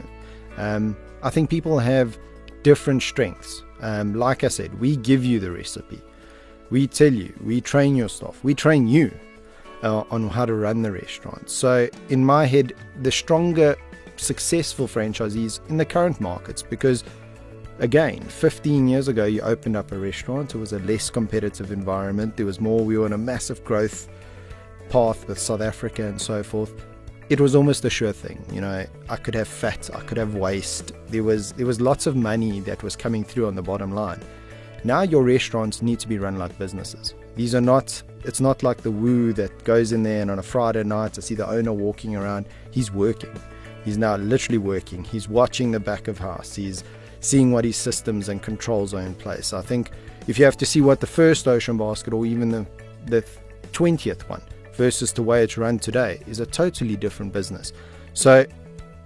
Um, 0.57 0.95
I 1.23 1.29
think 1.29 1.49
people 1.49 1.79
have 1.79 2.19
different 2.63 3.01
strengths. 3.01 3.63
Um, 3.83 4.13
like 4.15 4.45
I 4.45 4.47
said, 4.47 4.79
we 4.79 4.95
give 4.95 5.25
you 5.25 5.41
the 5.41 5.51
recipe. 5.51 6.01
We 6.69 6.87
tell 6.87 7.13
you, 7.13 7.33
we 7.43 7.59
train 7.59 7.97
your 7.97 8.07
staff, 8.07 8.39
we 8.41 8.55
train 8.55 8.87
you 8.87 9.11
uh, 9.83 10.05
on 10.09 10.29
how 10.29 10.45
to 10.45 10.53
run 10.55 10.81
the 10.81 10.91
restaurant. 10.91 11.49
So, 11.49 11.89
in 12.07 12.23
my 12.23 12.45
head, 12.45 12.73
the 13.01 13.11
stronger, 13.11 13.75
successful 14.15 14.87
franchisees 14.87 15.59
in 15.69 15.75
the 15.75 15.85
current 15.85 16.21
markets, 16.21 16.63
because 16.63 17.03
again, 17.79 18.21
15 18.21 18.87
years 18.87 19.09
ago, 19.09 19.25
you 19.25 19.41
opened 19.41 19.75
up 19.75 19.91
a 19.91 19.97
restaurant, 19.97 20.55
it 20.55 20.57
was 20.57 20.71
a 20.71 20.79
less 20.79 21.09
competitive 21.09 21.73
environment, 21.73 22.37
there 22.37 22.45
was 22.45 22.61
more, 22.61 22.85
we 22.85 22.97
were 22.97 23.03
on 23.05 23.13
a 23.13 23.17
massive 23.17 23.65
growth 23.65 24.07
path 24.89 25.27
with 25.27 25.37
South 25.37 25.61
Africa 25.61 26.05
and 26.05 26.21
so 26.21 26.41
forth. 26.41 26.73
It 27.29 27.39
was 27.39 27.55
almost 27.55 27.85
a 27.85 27.89
sure 27.89 28.11
thing, 28.11 28.43
you 28.51 28.59
know. 28.59 28.85
I 29.09 29.15
could 29.15 29.33
have 29.33 29.47
fat, 29.47 29.89
I 29.95 30.01
could 30.01 30.17
have 30.17 30.35
waste. 30.35 30.91
There 31.07 31.23
was 31.23 31.53
there 31.53 31.65
was 31.65 31.79
lots 31.79 32.05
of 32.05 32.15
money 32.15 32.59
that 32.61 32.83
was 32.83 32.95
coming 32.95 33.23
through 33.23 33.47
on 33.47 33.55
the 33.55 33.61
bottom 33.61 33.93
line. 33.93 34.21
Now 34.83 35.01
your 35.03 35.23
restaurants 35.23 35.81
need 35.81 35.99
to 35.99 36.07
be 36.07 36.17
run 36.19 36.37
like 36.37 36.57
businesses. 36.59 37.13
These 37.35 37.55
are 37.55 37.61
not 37.61 38.03
it's 38.25 38.41
not 38.41 38.61
like 38.61 38.81
the 38.81 38.91
woo 38.91 39.31
that 39.33 39.63
goes 39.63 39.93
in 39.93 40.03
there 40.03 40.21
and 40.21 40.29
on 40.29 40.39
a 40.39 40.43
Friday 40.43 40.83
night 40.83 41.17
I 41.17 41.21
see 41.21 41.35
the 41.35 41.47
owner 41.47 41.71
walking 41.71 42.15
around. 42.15 42.45
He's 42.71 42.91
working. 42.91 43.33
He's 43.85 43.97
now 43.97 44.17
literally 44.17 44.57
working. 44.57 45.03
He's 45.03 45.29
watching 45.29 45.71
the 45.71 45.79
back 45.79 46.09
of 46.09 46.17
house. 46.17 46.53
He's 46.55 46.83
seeing 47.21 47.53
what 47.53 47.63
his 47.63 47.77
systems 47.77 48.27
and 48.27 48.41
controls 48.41 48.93
are 48.93 49.01
in 49.01 49.15
place. 49.15 49.53
I 49.53 49.61
think 49.61 49.91
if 50.27 50.37
you 50.37 50.43
have 50.43 50.57
to 50.57 50.65
see 50.65 50.81
what 50.81 50.99
the 50.99 51.07
first 51.07 51.47
ocean 51.47 51.77
basket 51.77 52.13
or 52.13 52.25
even 52.25 52.49
the 52.49 52.65
the 53.05 53.25
20th 53.71 54.29
one 54.29 54.41
versus 54.75 55.13
the 55.13 55.23
way 55.23 55.43
it's 55.43 55.57
run 55.57 55.79
today 55.79 56.19
is 56.27 56.39
a 56.39 56.45
totally 56.45 56.95
different 56.95 57.33
business. 57.33 57.73
So 58.13 58.45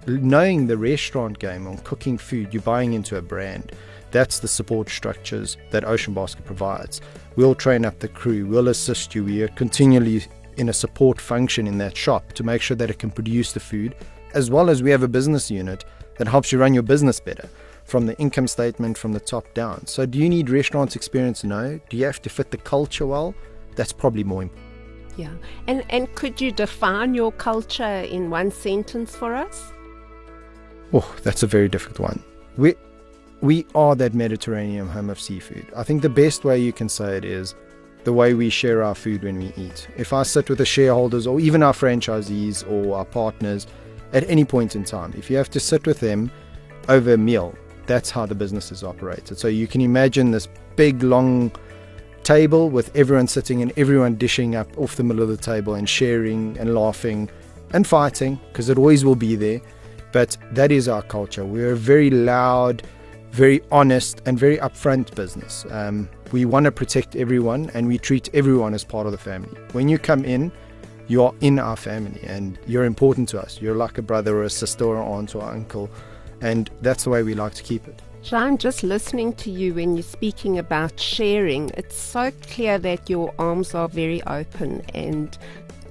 knowing 0.08 0.68
the 0.68 0.78
restaurant 0.78 1.40
game 1.40 1.68
on 1.68 1.78
cooking 1.80 2.18
food, 2.18 2.54
you're 2.54 2.64
buying 2.64 2.94
into 2.94 3.18
a 3.18 3.22
brand. 3.22 3.74
That's 4.12 4.40
the 4.40 4.48
support 4.48 4.90
structures 4.90 5.58
that 5.72 5.84
Ocean 5.84 6.14
Basket 6.14 6.46
provides. 6.46 7.02
We'll 7.36 7.56
train 7.56 7.86
up 7.86 8.00
the 8.00 8.08
crew, 8.08 8.46
we'll 8.46 8.70
assist 8.70 9.14
you. 9.14 9.24
We 9.24 9.44
are 9.44 9.50
continually 9.50 10.24
in 10.56 10.70
a 10.70 10.74
support 10.74 11.20
function 11.20 11.68
in 11.68 11.78
that 11.78 11.96
shop 11.96 12.34
to 12.34 12.44
make 12.44 12.62
sure 12.62 12.78
that 12.78 12.90
it 12.90 13.00
can 13.00 13.12
produce 13.12 13.52
the 13.52 13.60
food, 13.60 13.96
as 14.34 14.50
well 14.50 14.70
as 14.70 14.82
we 14.82 14.92
have 14.92 15.04
a 15.04 15.08
business 15.08 15.52
unit 15.52 15.86
that 16.18 16.28
helps 16.28 16.52
you 16.52 16.58
run 16.58 16.74
your 16.74 16.84
business 16.84 17.20
better 17.20 17.48
from 17.84 18.06
the 18.06 18.18
income 18.18 18.48
statement 18.48 18.98
from 18.98 19.14
the 19.14 19.20
top 19.20 19.54
down. 19.54 19.86
So, 19.86 20.06
do 20.06 20.18
you 20.18 20.30
need 20.30 20.50
restaurant 20.50 20.96
experience? 20.96 21.44
No. 21.44 21.80
Do 21.90 21.98
you 21.98 22.06
have 22.06 22.22
to 22.24 22.30
fit 22.30 22.52
the 22.52 22.58
culture 22.58 23.06
well? 23.06 23.34
That's 23.76 23.94
probably 23.94 24.24
more 24.24 24.42
important. 24.42 24.67
Yeah. 25.18 25.34
And 25.66 25.84
and 25.90 26.14
could 26.16 26.40
you 26.40 26.52
define 26.52 27.14
your 27.14 27.32
culture 27.32 27.84
in 27.84 28.30
one 28.30 28.52
sentence 28.52 29.16
for 29.16 29.36
us? 29.36 29.74
Oh, 30.94 31.16
that's 31.24 31.44
a 31.44 31.48
very 31.48 31.68
difficult 31.68 32.00
one. 32.00 32.24
We 32.56 32.76
we 33.42 33.66
are 33.76 33.96
that 33.96 34.14
Mediterranean 34.14 34.88
home 34.88 35.10
of 35.10 35.20
seafood. 35.20 35.66
I 35.76 35.84
think 35.84 36.02
the 36.02 36.10
best 36.10 36.44
way 36.44 36.60
you 36.60 36.72
can 36.72 36.88
say 36.88 37.18
it 37.18 37.26
is 37.26 37.56
the 38.04 38.14
way 38.14 38.34
we 38.34 38.50
share 38.50 38.84
our 38.84 38.96
food 38.96 39.24
when 39.24 39.38
we 39.38 39.52
eat. 39.58 39.88
If 39.98 40.14
I 40.14 40.24
sit 40.24 40.50
with 40.50 40.60
the 40.60 40.66
shareholders 40.66 41.28
or 41.28 41.40
even 41.40 41.62
our 41.62 41.74
franchisees 41.74 42.70
or 42.72 42.96
our 42.96 43.06
partners 43.06 43.68
at 44.14 44.28
any 44.30 44.46
point 44.46 44.76
in 44.76 44.86
time, 44.86 45.14
if 45.18 45.30
you 45.30 45.38
have 45.38 45.50
to 45.52 45.60
sit 45.60 45.86
with 45.86 46.00
them 46.00 46.32
over 46.88 47.14
a 47.14 47.18
meal, 47.18 47.54
that's 47.86 48.10
how 48.10 48.26
the 48.26 48.36
business 48.36 48.72
is 48.72 48.84
operated. 48.84 49.38
So 49.38 49.48
you 49.48 49.68
can 49.68 49.82
imagine 49.82 50.32
this 50.32 50.48
big, 50.76 51.04
long 51.04 51.52
table 52.28 52.70
with 52.70 52.94
everyone 52.94 53.26
sitting 53.26 53.62
and 53.62 53.72
everyone 53.78 54.16
dishing 54.16 54.54
up 54.54 54.68
off 54.78 54.98
the 54.98 55.04
middle 55.04 55.24
of 55.24 55.30
the 55.30 55.38
table 55.38 55.76
and 55.76 55.88
sharing 55.88 56.58
and 56.58 56.76
laughing 56.76 57.30
and 57.72 57.88
fighting 57.88 58.38
because 58.50 58.68
it 58.68 58.78
always 58.78 59.06
will 59.06 59.16
be 59.16 59.38
there. 59.38 59.62
But 60.12 60.36
that 60.52 60.70
is 60.70 60.90
our 60.90 61.02
culture. 61.02 61.46
We're 61.46 61.72
a 61.72 61.78
very 61.78 62.10
loud, 62.10 62.84
very 63.32 63.62
honest, 63.72 64.22
and 64.26 64.38
very 64.38 64.58
upfront 64.58 65.16
business. 65.16 65.66
Um, 65.72 66.10
we 66.34 66.44
want 66.44 66.66
to 66.66 66.72
protect 66.74 67.16
everyone 67.16 67.72
and 67.74 67.88
we 67.88 67.98
treat 67.98 68.30
everyone 68.34 68.74
as 68.74 68.84
part 68.84 69.06
of 69.06 69.14
the 69.14 69.18
family. 69.18 69.58
When 69.72 69.88
you 69.88 69.98
come 69.98 70.26
in, 70.26 70.52
you're 71.08 71.34
in 71.40 71.60
our 71.60 71.78
family 71.78 72.20
and 72.24 72.60
you're 72.68 72.84
important 72.84 73.30
to 73.30 73.40
us. 73.40 73.62
You're 73.62 73.76
like 73.76 73.98
a 74.00 74.02
brother 74.02 74.36
or 74.36 74.44
a 74.44 74.50
sister 74.50 74.84
or 74.84 74.98
aunt 74.98 75.34
or 75.34 75.44
uncle. 75.44 75.90
And 76.42 76.70
that's 76.82 77.06
the 77.06 77.10
way 77.10 77.24
we 77.24 77.36
like 77.36 77.54
to 77.54 77.64
keep 77.64 77.88
it. 77.88 78.02
Jean, 78.28 78.58
just 78.58 78.84
listening 78.84 79.32
to 79.32 79.50
you 79.50 79.74
when 79.74 79.96
you're 79.96 80.04
speaking 80.04 80.58
about 80.58 81.00
sharing, 81.00 81.72
it's 81.76 81.96
so 81.96 82.30
clear 82.42 82.78
that 82.78 83.10
your 83.10 83.34
arms 83.40 83.74
are 83.74 83.88
very 83.88 84.22
open 84.24 84.82
and 84.94 85.38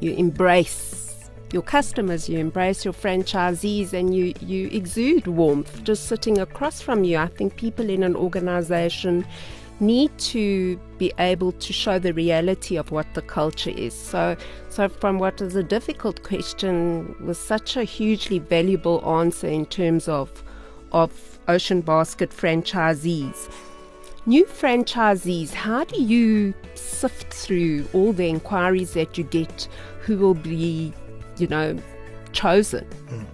you 0.00 0.12
embrace 0.12 1.30
your 1.50 1.62
customers, 1.62 2.28
you 2.28 2.38
embrace 2.38 2.84
your 2.84 2.92
franchisees, 2.92 3.94
and 3.94 4.14
you, 4.14 4.34
you 4.42 4.68
exude 4.68 5.26
warmth 5.26 5.82
just 5.82 6.08
sitting 6.08 6.36
across 6.36 6.82
from 6.82 7.04
you. 7.04 7.16
I 7.16 7.28
think 7.28 7.56
people 7.56 7.88
in 7.88 8.02
an 8.02 8.14
organization 8.14 9.24
need 9.80 10.10
to 10.18 10.78
be 10.98 11.14
able 11.18 11.52
to 11.52 11.72
show 11.72 11.98
the 11.98 12.12
reality 12.12 12.76
of 12.76 12.90
what 12.90 13.06
the 13.14 13.22
culture 13.22 13.70
is. 13.70 13.94
So, 13.94 14.36
so 14.68 14.90
from 14.90 15.18
what 15.18 15.40
is 15.40 15.56
a 15.56 15.62
difficult 15.62 16.22
question 16.22 17.16
was 17.18 17.38
such 17.38 17.78
a 17.78 17.84
hugely 17.84 18.40
valuable 18.40 19.02
answer 19.08 19.46
in 19.46 19.64
terms 19.64 20.06
of 20.06 20.42
of 20.92 21.35
Ocean 21.48 21.80
Basket 21.80 22.30
franchisees. 22.30 23.50
New 24.26 24.44
franchisees, 24.44 25.52
how 25.52 25.84
do 25.84 26.02
you 26.02 26.52
sift 26.74 27.32
through 27.32 27.86
all 27.92 28.12
the 28.12 28.28
inquiries 28.28 28.92
that 28.94 29.16
you 29.16 29.24
get? 29.24 29.68
Who 30.00 30.18
will 30.18 30.34
be 30.34 30.92
you 31.38 31.46
know, 31.46 31.76
chosen. 32.32 32.86
Mm. 33.08 33.26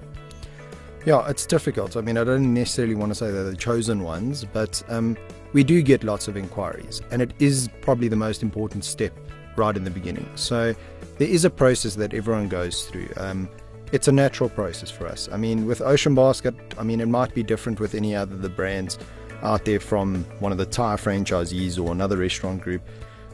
Yeah, 1.04 1.28
it's 1.28 1.46
difficult. 1.46 1.96
I 1.96 2.00
mean, 2.00 2.16
I 2.16 2.24
don't 2.24 2.54
necessarily 2.54 2.94
want 2.94 3.10
to 3.10 3.14
say 3.14 3.30
they're 3.30 3.44
the 3.44 3.56
chosen 3.56 4.02
ones, 4.02 4.44
but 4.44 4.82
um, 4.88 5.16
we 5.52 5.64
do 5.64 5.82
get 5.82 6.04
lots 6.04 6.28
of 6.28 6.36
inquiries, 6.36 7.02
and 7.10 7.20
it 7.20 7.32
is 7.38 7.68
probably 7.80 8.08
the 8.08 8.16
most 8.16 8.42
important 8.42 8.84
step 8.84 9.12
right 9.56 9.76
in 9.76 9.84
the 9.84 9.90
beginning. 9.90 10.28
So 10.36 10.74
there 11.18 11.28
is 11.28 11.44
a 11.44 11.50
process 11.50 11.96
that 11.96 12.14
everyone 12.14 12.48
goes 12.48 12.84
through. 12.84 13.08
Um, 13.16 13.48
it's 13.92 14.08
a 14.08 14.12
natural 14.12 14.48
process 14.48 14.90
for 14.90 15.06
us. 15.06 15.28
I 15.30 15.36
mean, 15.36 15.66
with 15.66 15.80
Ocean 15.80 16.14
Basket, 16.14 16.54
I 16.78 16.82
mean, 16.82 17.00
it 17.00 17.08
might 17.08 17.34
be 17.34 17.42
different 17.42 17.78
with 17.78 17.94
any 17.94 18.16
other 18.16 18.36
the 18.36 18.48
brands 18.48 18.98
out 19.42 19.64
there 19.64 19.80
from 19.80 20.24
one 20.40 20.50
of 20.50 20.58
the 20.58 20.66
tire 20.66 20.96
franchisees 20.96 21.82
or 21.82 21.92
another 21.92 22.16
restaurant 22.16 22.62
group, 22.62 22.82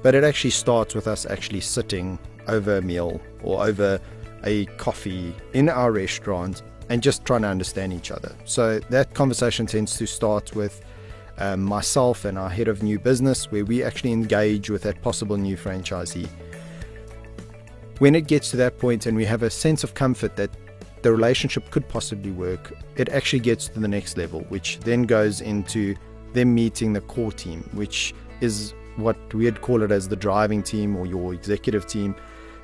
but 0.02 0.14
it 0.14 0.24
actually 0.24 0.50
starts 0.50 0.94
with 0.94 1.06
us 1.06 1.26
actually 1.26 1.60
sitting 1.60 2.18
over 2.48 2.78
a 2.78 2.82
meal 2.82 3.20
or 3.42 3.64
over 3.64 4.00
a 4.44 4.66
coffee 4.76 5.34
in 5.52 5.68
our 5.68 5.92
restaurant 5.92 6.62
and 6.88 7.02
just 7.02 7.24
trying 7.24 7.42
to 7.42 7.48
understand 7.48 7.92
each 7.92 8.10
other. 8.10 8.34
So 8.44 8.78
that 8.90 9.14
conversation 9.14 9.66
tends 9.66 9.96
to 9.98 10.06
start 10.06 10.54
with 10.56 10.80
um, 11.36 11.62
myself 11.62 12.24
and 12.24 12.38
our 12.38 12.48
head 12.48 12.66
of 12.68 12.82
new 12.82 12.98
business, 12.98 13.50
where 13.52 13.64
we 13.64 13.84
actually 13.84 14.12
engage 14.12 14.70
with 14.70 14.82
that 14.82 15.00
possible 15.02 15.36
new 15.36 15.56
franchisee. 15.56 16.28
When 17.98 18.14
it 18.14 18.28
gets 18.28 18.52
to 18.52 18.56
that 18.58 18.78
point 18.78 19.06
and 19.06 19.16
we 19.16 19.24
have 19.24 19.42
a 19.42 19.50
sense 19.50 19.82
of 19.82 19.94
comfort 19.94 20.36
that 20.36 20.50
the 21.02 21.10
relationship 21.10 21.68
could 21.70 21.88
possibly 21.88 22.30
work, 22.30 22.72
it 22.96 23.08
actually 23.08 23.40
gets 23.40 23.66
to 23.68 23.80
the 23.80 23.88
next 23.88 24.16
level, 24.16 24.40
which 24.50 24.78
then 24.80 25.02
goes 25.02 25.40
into 25.40 25.96
them 26.32 26.54
meeting 26.54 26.92
the 26.92 27.00
core 27.00 27.32
team, 27.32 27.68
which 27.72 28.14
is 28.40 28.72
what 28.96 29.16
we'd 29.34 29.60
call 29.62 29.82
it 29.82 29.90
as 29.90 30.08
the 30.08 30.14
driving 30.14 30.62
team 30.62 30.96
or 30.96 31.06
your 31.06 31.34
executive 31.34 31.88
team. 31.88 32.14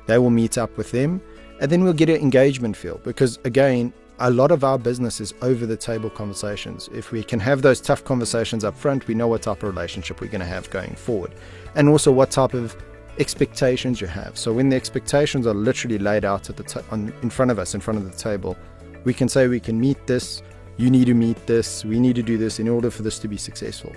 They 0.07 0.17
will 0.17 0.29
meet 0.29 0.57
up 0.57 0.77
with 0.77 0.91
them 0.91 1.21
and 1.59 1.69
then 1.69 1.83
we'll 1.83 1.93
get 1.93 2.09
an 2.09 2.17
engagement 2.17 2.77
feel 2.77 2.99
because, 3.03 3.37
again, 3.43 3.91
a 4.19 4.29
lot 4.29 4.51
of 4.51 4.63
our 4.63 4.77
business 4.77 5.19
is 5.19 5.33
over 5.41 5.65
the 5.65 5.75
table 5.75 6.09
conversations. 6.09 6.89
If 6.93 7.11
we 7.11 7.23
can 7.23 7.41
have 7.41 7.61
those 7.61 7.81
tough 7.81 8.05
conversations 8.05 8.63
up 8.63 8.77
front, 8.77 9.07
we 9.07 9.15
know 9.15 9.27
what 9.27 9.41
type 9.41 9.63
of 9.63 9.69
relationship 9.69 10.21
we're 10.21 10.27
going 10.27 10.39
to 10.39 10.47
have 10.47 10.69
going 10.69 10.95
forward. 10.95 11.35
And 11.75 11.89
also 11.89 12.13
what 12.13 12.31
type 12.31 12.53
of 12.53 12.77
expectations 13.19 14.01
you 14.01 14.07
have. 14.07 14.37
So 14.37 14.53
when 14.53 14.69
the 14.69 14.75
expectations 14.75 15.47
are 15.47 15.53
literally 15.53 15.97
laid 15.97 16.25
out 16.25 16.49
at 16.49 16.57
the 16.57 16.63
t- 16.63 16.79
on, 16.91 17.13
in 17.21 17.29
front 17.29 17.51
of 17.51 17.59
us, 17.59 17.73
in 17.73 17.81
front 17.81 17.99
of 17.99 18.11
the 18.11 18.17
table, 18.17 18.57
we 19.03 19.13
can 19.13 19.29
say 19.29 19.47
we 19.47 19.59
can 19.59 19.79
meet 19.79 20.07
this, 20.07 20.41
you 20.77 20.89
need 20.89 21.05
to 21.05 21.13
meet 21.13 21.45
this, 21.47 21.85
we 21.85 21.99
need 21.99 22.15
to 22.15 22.23
do 22.23 22.37
this 22.37 22.59
in 22.59 22.67
order 22.67 22.91
for 22.91 23.03
this 23.03 23.19
to 23.19 23.27
be 23.27 23.37
successful. 23.37 23.93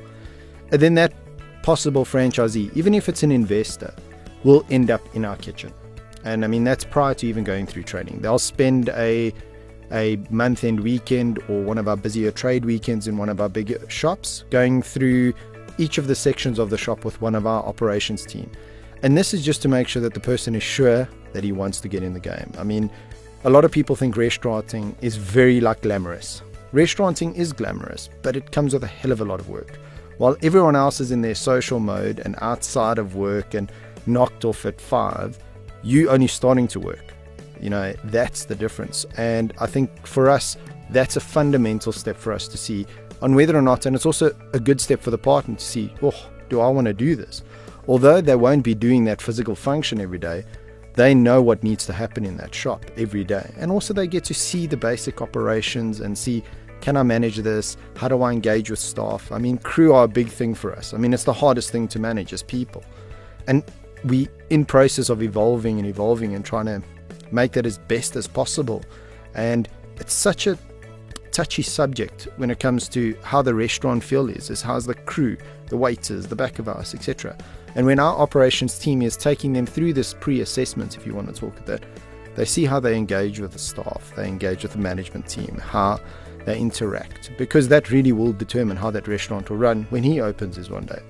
And 0.71 0.81
then 0.81 0.95
that 0.95 1.13
possible 1.63 2.05
franchisee, 2.05 2.75
even 2.77 2.95
if 2.95 3.09
it's 3.09 3.23
an 3.23 3.33
investor, 3.33 3.95
will 4.45 4.65
end 4.71 4.91
up 4.91 5.03
in 5.15 5.25
our 5.25 5.37
kitchen. 5.37 5.73
And 6.25 6.45
I 6.45 6.49
mean, 6.49 6.65
that's 6.65 6.85
prior 6.85 7.15
to 7.15 7.27
even 7.27 7.45
going 7.45 7.67
through 7.67 7.85
training. 7.85 8.21
They'll 8.21 8.39
spend 8.39 8.91
a 8.91 9.33
a 9.91 10.19
month 10.29 10.65
end 10.65 10.81
weekend 10.81 11.39
or 11.49 11.63
one 11.63 11.79
of 11.79 11.89
our 11.89 11.97
busier 11.97 12.31
trade 12.31 12.65
weekends 12.67 13.09
in 13.09 13.17
one 13.17 13.31
of 13.31 13.41
our 13.41 13.49
bigger 13.49 13.79
shops, 13.89 14.45
going 14.51 14.83
through 14.83 15.33
each 15.79 15.97
of 15.97 16.09
the 16.09 16.15
sections 16.15 16.59
of 16.59 16.69
the 16.69 16.77
shop 16.77 17.07
with 17.07 17.21
one 17.23 17.35
of 17.35 17.47
our 17.47 17.65
operations 17.65 18.27
team. 18.27 18.51
And 19.03 19.17
this 19.17 19.33
is 19.33 19.45
just 19.45 19.63
to 19.63 19.69
make 19.69 19.89
sure 19.89 20.03
that 20.03 20.15
the 20.15 20.21
person 20.21 20.55
is 20.55 20.63
sure 20.63 21.09
that 21.33 21.45
he 21.45 21.53
wants 21.53 21.81
to 21.81 21.89
get 21.89 22.03
in 22.03 22.15
the 22.15 22.21
game. 22.21 22.53
I 22.59 22.65
mean, 22.65 22.91
a 23.45 23.51
lot 23.51 23.65
of 23.65 23.71
people 23.71 23.95
think 23.95 24.17
restauranting 24.17 24.97
is 25.01 25.17
very 25.17 25.61
like 25.61 25.83
glamorous. 25.83 26.43
Restauranting 26.73 27.35
is 27.35 27.53
glamorous, 27.53 28.11
but 28.23 28.37
it 28.37 28.51
comes 28.51 28.75
with 28.75 28.83
a 28.85 28.89
hell 28.89 29.13
of 29.13 29.21
a 29.21 29.25
lot 29.25 29.41
of 29.41 29.49
work. 29.49 29.79
While 30.19 30.37
everyone 30.43 30.75
else 30.75 31.01
is 31.01 31.13
in 31.13 31.23
their 31.23 31.37
social 31.37 31.79
mode 31.79 32.19
and 32.19 32.35
outside 32.41 32.99
of 32.99 33.15
work 33.15 33.55
and 33.55 33.71
knocked 34.07 34.45
off 34.45 34.67
at 34.67 34.81
five, 34.81 35.39
you 35.83 36.11
only 36.11 36.27
starting 36.27 36.67
to 36.69 36.81
work. 36.81 37.15
You 37.61 37.71
know, 37.71 37.95
that's 38.05 38.45
the 38.45 38.57
difference. 38.57 39.07
And 39.17 39.53
I 39.61 39.67
think 39.67 40.07
for 40.07 40.29
us, 40.29 40.57
that's 40.91 41.17
a 41.17 41.21
fundamental 41.21 41.93
step 41.93 42.17
for 42.17 42.33
us 42.33 42.49
to 42.49 42.59
see 42.59 42.87
on 43.23 43.35
whether 43.35 43.57
or 43.57 43.63
not, 43.63 43.87
and 43.87 43.95
it's 43.95 44.07
also 44.07 44.33
a 44.53 44.61
good 44.61 44.81
step 44.81 45.01
for 45.01 45.11
the 45.11 45.19
partner 45.19 45.55
to 45.55 45.65
see, 45.65 45.93
oh, 46.03 46.31
do 46.49 46.61
I 46.61 46.69
want 46.69 46.87
to 46.87 46.95
do 46.95 47.15
this? 47.15 47.43
Although 47.89 48.21
they 48.21 48.37
won't 48.37 48.63
be 48.63 48.75
doing 48.75 49.05
that 49.05 49.21
physical 49.21 49.55
function 49.55 50.01
every 50.01 50.19
day, 50.19 50.45
they 50.95 51.15
know 51.15 51.41
what 51.41 51.63
needs 51.63 51.87
to 51.87 51.93
happen 51.93 52.25
in 52.25 52.37
that 52.37 52.55
shop 52.55 52.85
every 52.97 53.25
day. 53.25 53.53
And 53.57 53.71
also, 53.71 53.95
they 53.95 54.07
get 54.07 54.25
to 54.25 54.35
see 54.35 54.67
the 54.67 54.77
basic 54.77 55.23
operations 55.23 56.01
and 56.01 56.17
see 56.17 56.45
can 56.81 56.97
I 56.97 57.03
manage 57.03 57.39
this? 57.39 57.77
How 57.97 58.07
do 58.07 58.23
I 58.23 58.33
engage 58.33 58.71
with 58.71 58.79
staff? 58.79 59.33
I 59.33 59.39
mean, 59.39 59.59
crew 59.59 59.93
are 59.95 60.05
a 60.05 60.09
big 60.09 60.29
thing 60.29 60.55
for 60.55 60.73
us. 60.73 60.95
I 60.95 60.97
mean, 60.97 61.13
it's 61.13 61.25
the 61.25 61.33
hardest 61.33 61.71
thing 61.71 61.89
to 61.89 61.99
manage 61.99 62.33
as 62.33 62.43
people. 62.43 62.85
And 63.49 63.65
we 64.05 64.29
in 64.51 64.65
process 64.65 65.09
of 65.09 65.23
evolving 65.23 65.79
and 65.79 65.89
evolving 65.89 66.35
and 66.35 66.45
trying 66.45 66.67
to 66.67 66.81
make 67.33 67.53
that 67.53 67.67
as 67.67 67.79
best 67.79 68.15
as 68.17 68.29
possible. 68.29 68.85
And 69.35 69.69
it's 69.97 70.15
such 70.15 70.47
a 70.47 70.57
touchy 71.33 71.63
subject 71.63 72.29
when 72.37 72.51
it 72.51 72.61
comes 72.61 72.89
to 72.91 73.17
how 73.23 73.43
the 73.43 73.55
restaurant 73.55 74.03
feel 74.03 74.29
is, 74.29 74.51
is 74.51 74.63
how's 74.63 74.87
the 74.87 74.95
crew, 74.95 75.37
the 75.69 75.77
waiters, 75.77 76.27
the 76.27 76.37
back 76.37 76.59
of 76.59 76.67
house, 76.67 76.95
etc. 76.95 77.37
And 77.75 77.87
when 77.87 77.99
our 77.99 78.17
operations 78.17 78.79
team 78.79 79.03
is 79.03 79.17
taking 79.17 79.53
them 79.53 79.67
through 79.67 79.93
this 79.93 80.15
pre-assessment, 80.15 80.97
if 80.97 81.07
you 81.07 81.15
want 81.15 81.33
to 81.33 81.39
talk 81.39 81.57
about 81.57 81.67
that, 81.67 81.85
they 82.35 82.45
see 82.45 82.65
how 82.65 82.81
they 82.81 82.97
engage 82.97 83.41
with 83.41 83.53
the 83.53 83.59
staff, 83.59 84.13
they 84.17 84.29
engage 84.29 84.63
with 84.63 84.73
the 84.73 84.79
management 84.79 85.29
team, 85.29 85.59
how 85.59 86.01
they 86.45 86.59
interact, 86.59 87.33
because 87.37 87.69
that 87.69 87.91
really 87.91 88.13
will 88.13 88.33
determine 88.33 88.77
how 88.77 88.91
that 88.91 89.09
restaurant 89.09 89.51
will 89.51 89.57
run 89.57 89.85
when 89.91 90.03
he 90.03 90.21
opens 90.21 90.57
his 90.57 90.71
one 90.71 90.87
day. 90.87 91.03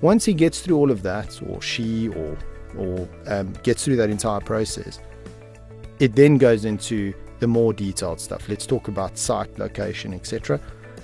Once 0.00 0.24
he 0.24 0.34
gets 0.34 0.60
through 0.60 0.76
all 0.76 0.90
of 0.90 1.02
that, 1.02 1.40
or 1.48 1.62
she, 1.62 2.08
or 2.08 2.36
or 2.76 3.08
um, 3.26 3.52
gets 3.62 3.84
through 3.84 3.96
that 3.96 4.10
entire 4.10 4.40
process, 4.40 4.98
it 6.00 6.16
then 6.16 6.38
goes 6.38 6.64
into 6.64 7.14
the 7.38 7.46
more 7.46 7.72
detailed 7.72 8.20
stuff. 8.20 8.48
Let's 8.48 8.66
talk 8.66 8.88
about 8.88 9.18
site, 9.18 9.58
location, 9.58 10.14
etc. 10.14 10.60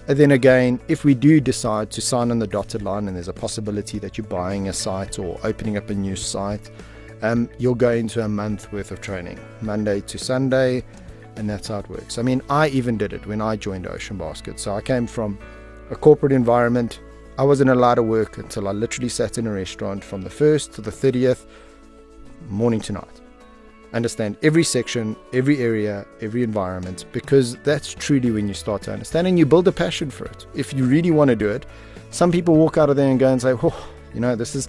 And 0.08 0.18
then 0.18 0.30
again, 0.30 0.80
if 0.88 1.04
we 1.04 1.12
do 1.12 1.38
decide 1.38 1.90
to 1.90 2.00
sign 2.00 2.30
on 2.30 2.38
the 2.38 2.46
dotted 2.46 2.80
line 2.80 3.08
and 3.08 3.14
there's 3.14 3.28
a 3.28 3.32
possibility 3.34 3.98
that 3.98 4.16
you're 4.16 4.26
buying 4.26 4.68
a 4.68 4.72
site 4.72 5.18
or 5.18 5.38
opening 5.44 5.76
up 5.76 5.90
a 5.90 5.94
new 5.94 6.16
site, 6.16 6.70
um, 7.20 7.50
you'll 7.58 7.74
go 7.74 7.90
into 7.90 8.24
a 8.24 8.28
month 8.28 8.72
worth 8.72 8.90
of 8.90 9.02
training, 9.02 9.38
Monday 9.60 10.00
to 10.00 10.16
Sunday, 10.16 10.82
and 11.36 11.50
that's 11.50 11.68
how 11.68 11.80
it 11.80 11.90
works. 11.90 12.16
I 12.16 12.22
mean, 12.22 12.40
I 12.48 12.68
even 12.68 12.96
did 12.96 13.12
it 13.12 13.26
when 13.26 13.42
I 13.42 13.56
joined 13.56 13.86
Ocean 13.86 14.16
Basket. 14.16 14.58
So 14.58 14.74
I 14.74 14.80
came 14.80 15.06
from 15.06 15.38
a 15.90 15.94
corporate 15.94 16.32
environment. 16.32 17.00
I 17.36 17.42
wasn't 17.42 17.68
allowed 17.68 17.96
to 17.96 18.02
work 18.02 18.38
until 18.38 18.66
I 18.66 18.72
literally 18.72 19.10
sat 19.10 19.36
in 19.36 19.46
a 19.46 19.52
restaurant 19.52 20.02
from 20.02 20.22
the 20.22 20.30
1st 20.30 20.72
to 20.76 20.80
the 20.80 20.90
30th, 20.90 21.44
morning 22.48 22.80
to 22.80 22.94
night 22.94 23.20
understand 23.92 24.36
every 24.42 24.64
section, 24.64 25.16
every 25.32 25.58
area, 25.58 26.06
every 26.20 26.42
environment, 26.42 27.06
because 27.12 27.56
that's 27.58 27.94
truly 27.94 28.30
when 28.30 28.48
you 28.48 28.54
start 28.54 28.82
to 28.82 28.92
understand 28.92 29.26
and 29.26 29.38
you 29.38 29.46
build 29.46 29.66
a 29.68 29.72
passion 29.72 30.10
for 30.10 30.26
it. 30.26 30.46
If 30.54 30.72
you 30.74 30.84
really 30.84 31.10
want 31.10 31.28
to 31.28 31.36
do 31.36 31.48
it, 31.48 31.66
some 32.10 32.30
people 32.32 32.54
walk 32.56 32.78
out 32.78 32.90
of 32.90 32.96
there 32.96 33.10
and 33.10 33.18
go 33.18 33.30
and 33.30 33.40
say, 33.40 33.54
"Oh, 33.62 33.88
you 34.14 34.20
know, 34.20 34.36
this 34.36 34.54
is 34.54 34.68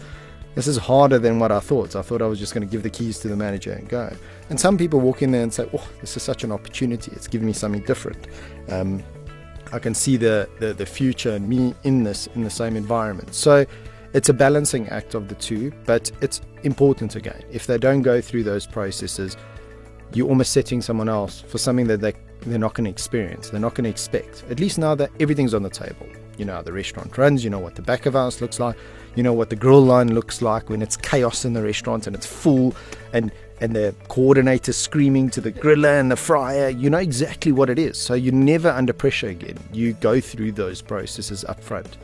this 0.56 0.68
is 0.68 0.78
harder 0.78 1.20
than 1.20 1.40
what 1.40 1.52
I 1.52 1.60
thought. 1.60 1.96
I 1.96 2.02
thought 2.02 2.22
I 2.22 2.26
was 2.26 2.40
just 2.40 2.54
going 2.54 2.68
to 2.68 2.72
give 2.72 2.84
the 2.84 2.90
keys 2.90 3.20
to 3.20 3.28
the 3.28 3.36
manager 3.36 3.72
and 3.72 3.88
go." 3.88 4.14
And 4.50 4.60
some 4.60 4.78
people 4.78 5.00
walk 5.00 5.22
in 5.22 5.32
there 5.32 5.44
and 5.44 5.54
say, 5.54 5.70
"Oh, 5.74 5.88
this 6.02 6.16
is 6.18 6.24
such 6.24 6.44
an 6.44 6.52
opportunity. 6.52 7.12
It's 7.16 7.28
giving 7.28 7.48
me 7.48 7.54
something 7.54 7.84
different." 7.84 8.28
Um, 8.70 9.04
I 9.72 9.80
can 9.80 9.94
see 9.94 10.18
the, 10.18 10.50
the 10.60 10.74
the 10.74 10.86
future 10.86 11.32
and 11.36 11.48
me 11.48 11.76
in 11.84 12.04
this 12.04 12.28
in 12.36 12.44
the 12.44 12.50
same 12.50 12.76
environment. 12.76 13.34
So 13.34 13.66
it's 14.14 14.30
a 14.30 14.34
balancing 14.34 14.88
act 14.90 15.14
of 15.14 15.28
the 15.28 15.36
two, 15.36 15.72
but 15.86 16.12
it's 16.22 16.42
important 16.64 17.16
again. 17.16 17.44
If 17.52 17.68
they 17.68 17.78
don't 17.78 18.02
go 18.02 18.22
through 18.22 18.44
those 18.44 18.66
processes, 18.66 19.38
you're 20.14 20.28
almost 20.28 20.52
setting 20.52 20.82
someone 20.82 21.10
else 21.10 21.42
for 21.42 21.58
something 21.58 21.88
that 21.88 22.02
they, 22.02 22.14
they're 22.42 22.58
not 22.58 22.74
going 22.74 22.86
to 22.86 22.92
experience, 22.92 23.50
they're 23.50 23.60
not 23.60 23.76
going 23.76 23.84
to 23.84 23.90
expect. 23.90 24.44
At 24.50 24.60
least 24.60 24.80
now 24.80 24.96
that 24.96 25.12
everything's 25.20 25.54
on 25.54 25.64
the 25.64 25.70
table. 25.70 26.08
You 26.38 26.46
know 26.46 26.54
how 26.54 26.62
the 26.62 26.74
restaurant 26.74 27.18
runs, 27.18 27.44
you 27.44 27.50
know 27.50 27.60
what 27.60 27.76
the 27.76 27.82
back 27.82 28.06
of 28.06 28.14
house 28.14 28.42
looks 28.42 28.60
like, 28.60 28.78
you 29.16 29.24
know 29.24 29.34
what 29.34 29.50
the 29.50 29.56
grill 29.56 29.82
line 29.82 30.14
looks 30.16 30.42
like 30.42 30.70
when 30.70 30.82
it's 30.82 30.96
chaos 30.96 31.44
in 31.44 31.54
the 31.54 31.62
restaurant 31.62 32.08
and 32.08 32.16
it's 32.16 32.26
full 32.26 32.74
and 33.14 33.32
and 33.62 33.76
the 33.76 33.94
coordinator 34.08 34.72
screaming 34.72 35.30
to 35.30 35.42
the 35.42 35.52
griller 35.52 36.00
and 36.00 36.10
the 36.10 36.16
fryer, 36.16 36.70
you 36.70 36.90
know 36.90 36.98
exactly 36.98 37.52
what 37.52 37.70
it 37.70 37.78
is. 37.78 37.98
So 37.98 38.14
you're 38.14 38.34
never 38.34 38.70
under 38.70 38.94
pressure 38.94 39.28
again. 39.28 39.58
You 39.74 39.94
go 39.94 40.22
through 40.22 40.54
those 40.54 40.82
processes 40.82 41.44
up 41.44 41.62
front. 41.62 41.98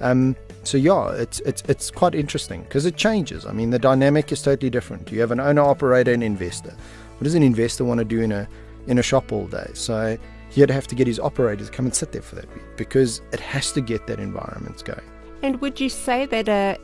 Um, 0.00 0.36
so 0.62 0.76
yeah, 0.76 1.12
it's 1.12 1.40
it's 1.40 1.62
it's 1.68 1.90
quite 1.90 2.14
interesting 2.14 2.62
because 2.62 2.86
it 2.86 2.96
changes. 2.96 3.46
I 3.46 3.52
mean, 3.52 3.70
the 3.70 3.78
dynamic 3.78 4.30
is 4.32 4.42
totally 4.42 4.70
different. 4.70 5.10
You 5.10 5.20
have 5.20 5.30
an 5.30 5.40
owner, 5.40 5.62
operator, 5.62 6.12
and 6.12 6.22
investor. 6.22 6.74
What 7.18 7.24
does 7.24 7.34
an 7.34 7.42
investor 7.42 7.84
want 7.84 7.98
to 7.98 8.04
do 8.04 8.20
in 8.20 8.32
a 8.32 8.48
in 8.86 8.98
a 8.98 9.02
shop 9.02 9.32
all 9.32 9.46
day? 9.46 9.70
So 9.74 10.18
he'd 10.50 10.70
have 10.70 10.86
to 10.88 10.94
get 10.94 11.06
his 11.06 11.18
operators 11.18 11.70
to 11.70 11.72
come 11.72 11.86
and 11.86 11.94
sit 11.94 12.12
there 12.12 12.22
for 12.22 12.34
that 12.36 12.52
week 12.54 12.64
because 12.76 13.22
it 13.32 13.40
has 13.40 13.72
to 13.72 13.80
get 13.80 14.06
that 14.06 14.18
environment 14.18 14.84
going. 14.84 15.00
And 15.42 15.60
would 15.60 15.80
you 15.80 15.88
say 15.88 16.26
that 16.26 16.48
a 16.48 16.78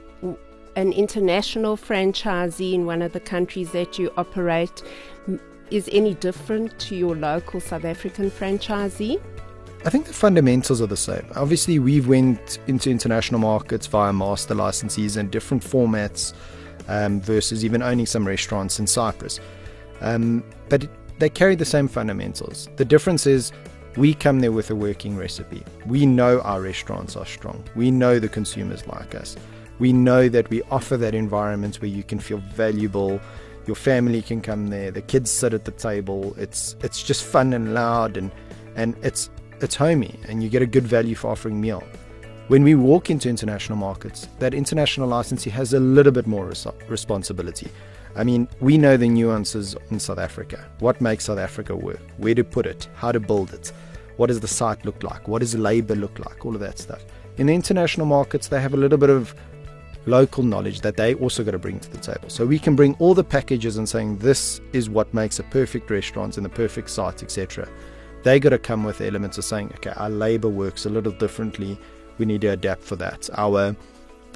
an 0.76 0.92
international 0.92 1.76
franchisee 1.76 2.74
in 2.74 2.84
one 2.84 3.00
of 3.02 3.12
the 3.12 3.20
countries 3.20 3.72
that 3.72 3.98
you 3.98 4.12
operate 4.16 4.82
is 5.70 5.88
any 5.90 6.14
different 6.14 6.78
to 6.78 6.94
your 6.94 7.16
local 7.16 7.60
South 7.60 7.84
African 7.84 8.30
franchisee? 8.30 9.20
I 9.86 9.88
think 9.88 10.06
the 10.06 10.12
fundamentals 10.12 10.82
are 10.82 10.88
the 10.88 10.96
same. 10.96 11.24
Obviously, 11.36 11.78
we've 11.78 12.08
went 12.08 12.58
into 12.66 12.90
international 12.90 13.38
markets 13.38 13.86
via 13.86 14.12
master 14.12 14.52
licensees 14.52 15.16
and 15.16 15.30
different 15.30 15.62
formats 15.62 16.34
um, 16.88 17.20
versus 17.20 17.64
even 17.64 17.82
owning 17.82 18.04
some 18.04 18.26
restaurants 18.26 18.80
in 18.80 18.88
Cyprus. 18.88 19.38
Um, 20.00 20.42
but 20.68 20.88
they 21.20 21.28
carry 21.28 21.54
the 21.54 21.64
same 21.64 21.86
fundamentals. 21.86 22.68
The 22.74 22.84
difference 22.84 23.28
is 23.28 23.52
we 23.96 24.12
come 24.12 24.40
there 24.40 24.50
with 24.50 24.72
a 24.72 24.74
working 24.74 25.16
recipe. 25.16 25.62
We 25.86 26.04
know 26.04 26.40
our 26.40 26.60
restaurants 26.60 27.14
are 27.14 27.24
strong. 27.24 27.62
We 27.76 27.92
know 27.92 28.18
the 28.18 28.28
consumers 28.28 28.84
like 28.88 29.14
us. 29.14 29.36
We 29.78 29.92
know 29.92 30.28
that 30.28 30.50
we 30.50 30.62
offer 30.64 30.96
that 30.96 31.14
environment 31.14 31.80
where 31.80 31.90
you 31.90 32.02
can 32.02 32.18
feel 32.18 32.38
valuable. 32.38 33.20
Your 33.68 33.76
family 33.76 34.20
can 34.20 34.40
come 34.40 34.66
there. 34.66 34.90
The 34.90 35.02
kids 35.02 35.30
sit 35.30 35.54
at 35.54 35.64
the 35.64 35.70
table. 35.70 36.34
It's 36.36 36.74
it's 36.82 37.04
just 37.04 37.22
fun 37.22 37.52
and 37.52 37.72
loud 37.72 38.16
and 38.16 38.32
and 38.74 38.96
it's 39.02 39.30
it's 39.60 39.74
homey 39.74 40.18
and 40.28 40.42
you 40.42 40.48
get 40.48 40.62
a 40.62 40.66
good 40.66 40.86
value 40.86 41.14
for 41.14 41.30
offering 41.30 41.60
meal. 41.60 41.82
When 42.48 42.62
we 42.62 42.74
walk 42.74 43.10
into 43.10 43.28
international 43.28 43.78
markets, 43.78 44.28
that 44.38 44.54
international 44.54 45.08
licensee 45.08 45.50
has 45.50 45.72
a 45.72 45.80
little 45.80 46.12
bit 46.12 46.26
more 46.26 46.46
res- 46.46 46.66
responsibility. 46.88 47.70
I 48.14 48.24
mean, 48.24 48.48
we 48.60 48.78
know 48.78 48.96
the 48.96 49.08
nuances 49.08 49.74
in 49.90 49.98
South 49.98 50.18
Africa. 50.18 50.64
What 50.78 51.00
makes 51.00 51.24
South 51.24 51.38
Africa 51.38 51.74
work? 51.74 52.00
Where 52.18 52.34
to 52.34 52.44
put 52.44 52.66
it? 52.66 52.88
How 52.94 53.12
to 53.12 53.20
build 53.20 53.52
it? 53.52 53.72
What 54.16 54.28
does 54.28 54.40
the 54.40 54.48
site 54.48 54.84
look 54.84 55.02
like? 55.02 55.26
What 55.28 55.40
does 55.40 55.54
labor 55.54 55.94
look 55.94 56.18
like? 56.18 56.46
All 56.46 56.54
of 56.54 56.60
that 56.60 56.78
stuff. 56.78 57.04
In 57.36 57.48
the 57.48 57.54
international 57.54 58.06
markets, 58.06 58.48
they 58.48 58.60
have 58.60 58.74
a 58.74 58.78
little 58.78 58.96
bit 58.96 59.10
of 59.10 59.34
local 60.06 60.44
knowledge 60.44 60.82
that 60.82 60.96
they 60.96 61.14
also 61.14 61.42
got 61.42 61.50
to 61.50 61.58
bring 61.58 61.80
to 61.80 61.90
the 61.90 61.98
table. 61.98 62.28
So 62.28 62.46
we 62.46 62.58
can 62.58 62.76
bring 62.76 62.94
all 63.00 63.12
the 63.12 63.24
packages 63.24 63.76
and 63.76 63.88
saying 63.88 64.18
this 64.18 64.60
is 64.72 64.88
what 64.88 65.12
makes 65.12 65.40
a 65.40 65.42
perfect 65.42 65.90
restaurant 65.90 66.36
and 66.36 66.46
the 66.46 66.50
perfect 66.50 66.90
site, 66.90 67.22
etc 67.22 67.68
they 68.22 68.40
got 68.40 68.50
to 68.50 68.58
come 68.58 68.84
with 68.84 69.00
elements 69.00 69.38
of 69.38 69.44
saying, 69.44 69.72
okay, 69.76 69.92
our 69.96 70.10
labor 70.10 70.48
works 70.48 70.86
a 70.86 70.90
little 70.90 71.12
differently. 71.12 71.78
We 72.18 72.26
need 72.26 72.40
to 72.42 72.48
adapt 72.48 72.82
for 72.82 72.96
that. 72.96 73.28
Our 73.36 73.76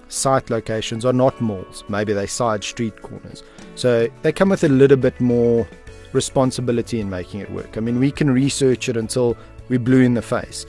site 0.09 0.51
locations 0.51 1.05
are 1.05 1.13
not 1.13 1.41
malls, 1.41 1.85
maybe 1.89 2.13
they 2.13 2.27
side 2.27 2.65
street 2.65 3.01
corners. 3.01 3.43
So 3.75 4.09
they 4.23 4.33
come 4.33 4.49
with 4.49 4.65
a 4.65 4.69
little 4.69 4.97
bit 4.97 5.21
more 5.21 5.69
responsibility 6.13 7.01
in 7.01 7.09
making 7.09 7.41
it 7.41 7.51
work. 7.51 7.77
I 7.77 7.81
mean, 7.81 8.01
we 8.01 8.11
can 8.11 8.31
research 8.31 8.89
it 8.89 8.97
until 8.97 9.37
we 9.69 9.79
blue 9.79 10.03
in 10.03 10.15
the 10.15 10.23
face, 10.23 10.67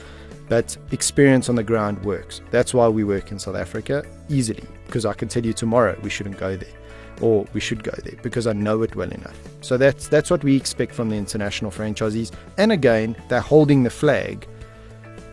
but 0.47 0.77
experience 0.91 1.49
on 1.49 1.55
the 1.55 1.63
ground 1.63 2.03
works. 2.05 2.41
That's 2.51 2.73
why 2.73 2.87
we 2.87 3.03
work 3.03 3.31
in 3.31 3.39
South 3.39 3.55
Africa 3.55 4.05
easily, 4.29 4.63
because 4.85 5.05
I 5.05 5.13
can 5.13 5.27
tell 5.27 5.45
you 5.45 5.53
tomorrow 5.53 5.97
we 6.03 6.09
shouldn't 6.09 6.37
go 6.37 6.55
there 6.55 6.80
or 7.21 7.45
we 7.53 7.59
should 7.59 7.83
go 7.83 7.93
there 8.03 8.19
because 8.21 8.47
I 8.47 8.53
know 8.53 8.81
it 8.81 8.95
well 8.95 9.11
enough. 9.11 9.37
So 9.61 9.77
that's 9.77 10.07
that's 10.07 10.29
what 10.29 10.43
we 10.43 10.55
expect 10.55 10.93
from 10.93 11.09
the 11.09 11.15
international 11.15 11.71
franchisees. 11.71 12.31
And 12.57 12.71
again, 12.71 13.15
they're 13.29 13.41
holding 13.41 13.83
the 13.83 13.89
flag 13.89 14.47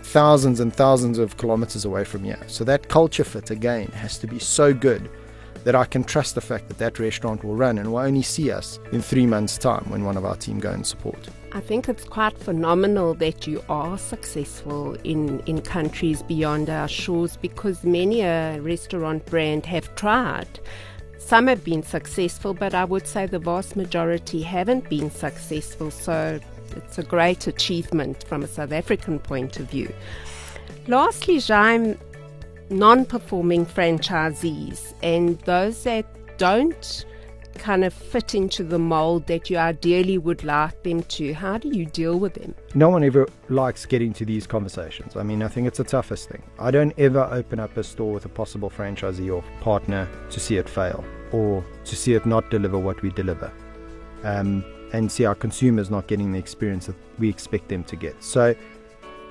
thousands 0.02 0.60
and 0.60 0.72
thousands 0.72 1.18
of 1.18 1.36
kilometers 1.36 1.84
away 1.84 2.04
from 2.04 2.24
here. 2.24 2.40
So 2.46 2.64
that 2.64 2.88
culture 2.88 3.24
fit 3.24 3.50
again 3.50 3.88
has 3.88 4.18
to 4.18 4.26
be 4.26 4.38
so 4.38 4.72
good 4.72 5.10
that 5.64 5.74
I 5.74 5.84
can 5.84 6.04
trust 6.04 6.34
the 6.34 6.40
fact 6.40 6.68
that 6.68 6.78
that 6.78 6.98
restaurant 6.98 7.44
will 7.44 7.54
run 7.54 7.76
and 7.78 7.92
will 7.92 7.98
only 7.98 8.22
see 8.22 8.50
us 8.50 8.78
in 8.92 9.02
three 9.02 9.26
months' 9.26 9.58
time 9.58 9.84
when 9.90 10.04
one 10.04 10.16
of 10.16 10.24
our 10.24 10.36
team 10.36 10.60
go 10.60 10.70
and 10.70 10.86
support. 10.86 11.28
I 11.52 11.60
think 11.60 11.88
it's 11.88 12.04
quite 12.04 12.38
phenomenal 12.38 13.14
that 13.14 13.46
you 13.46 13.62
are 13.68 13.98
successful 13.98 14.94
in, 15.04 15.40
in 15.40 15.60
countries 15.60 16.22
beyond 16.22 16.70
our 16.70 16.88
shores 16.88 17.36
because 17.36 17.84
many 17.84 18.22
a 18.22 18.60
restaurant 18.60 19.26
brand 19.26 19.66
have 19.66 19.94
tried 19.94 20.60
some 21.28 21.46
have 21.46 21.62
been 21.62 21.82
successful, 21.82 22.54
but 22.54 22.72
I 22.72 22.86
would 22.86 23.06
say 23.06 23.26
the 23.26 23.38
vast 23.38 23.76
majority 23.76 24.40
haven't 24.40 24.88
been 24.88 25.10
successful. 25.10 25.90
So 25.90 26.40
it's 26.74 26.96
a 26.96 27.02
great 27.02 27.46
achievement 27.46 28.24
from 28.26 28.42
a 28.42 28.46
South 28.46 28.72
African 28.72 29.18
point 29.18 29.60
of 29.60 29.70
view. 29.70 29.92
Lastly, 30.86 31.38
Jaime, 31.38 31.98
non 32.70 33.04
performing 33.04 33.66
franchisees 33.66 34.94
and 35.02 35.38
those 35.40 35.82
that 35.82 36.06
don't 36.38 37.04
kind 37.54 37.84
of 37.84 37.92
fit 37.92 38.34
into 38.34 38.62
the 38.64 38.78
mold 38.78 39.26
that 39.26 39.50
you 39.50 39.56
ideally 39.56 40.18
would 40.18 40.44
like 40.44 40.82
them 40.82 41.02
to? 41.04 41.32
How 41.32 41.58
do 41.58 41.68
you 41.68 41.86
deal 41.86 42.18
with 42.18 42.34
them? 42.34 42.54
No 42.74 42.88
one 42.88 43.04
ever 43.04 43.28
likes 43.48 43.86
getting 43.86 44.12
to 44.14 44.24
these 44.24 44.46
conversations. 44.46 45.16
I 45.16 45.22
mean, 45.22 45.42
I 45.42 45.48
think 45.48 45.66
it's 45.66 45.78
the 45.78 45.84
toughest 45.84 46.28
thing. 46.28 46.42
I 46.58 46.70
don't 46.70 46.92
ever 46.98 47.28
open 47.30 47.60
up 47.60 47.76
a 47.76 47.84
store 47.84 48.12
with 48.12 48.24
a 48.24 48.28
possible 48.28 48.70
franchisee 48.70 49.34
or 49.34 49.42
partner 49.60 50.08
to 50.30 50.40
see 50.40 50.56
it 50.56 50.68
fail 50.68 51.04
or 51.32 51.64
to 51.84 51.96
see 51.96 52.14
it 52.14 52.26
not 52.26 52.50
deliver 52.50 52.78
what 52.78 53.00
we 53.02 53.10
deliver. 53.10 53.52
Um, 54.24 54.64
and 54.92 55.10
see 55.10 55.24
our 55.24 55.34
consumers 55.34 55.90
not 55.90 56.06
getting 56.06 56.32
the 56.32 56.38
experience 56.38 56.86
that 56.86 56.96
we 57.18 57.28
expect 57.28 57.68
them 57.68 57.84
to 57.84 57.96
get. 57.96 58.22
So 58.22 58.54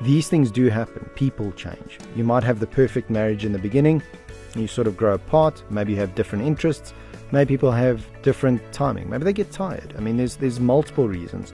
these 0.01 0.30
things 0.30 0.51
do 0.51 0.69
happen. 0.69 1.10
People 1.15 1.51
change. 1.53 1.99
You 2.15 2.23
might 2.23 2.43
have 2.43 2.60
the 2.60 2.67
perfect 2.67 3.10
marriage 3.10 3.45
in 3.45 3.51
the 3.51 3.60
beginning, 3.60 4.03
you 4.56 4.67
sort 4.67 4.88
of 4.88 4.95
grow 4.97 5.13
apart, 5.13 5.63
maybe 5.69 5.93
you 5.93 5.99
have 5.99 6.15
different 6.15 6.45
interests, 6.45 6.93
maybe 7.31 7.47
people 7.47 7.71
have 7.71 8.05
different 8.21 8.61
timing, 8.71 9.09
maybe 9.09 9.23
they 9.23 9.33
get 9.33 9.51
tired. 9.51 9.93
I 9.97 10.01
mean, 10.01 10.17
there's 10.17 10.35
there's 10.35 10.59
multiple 10.59 11.07
reasons. 11.07 11.53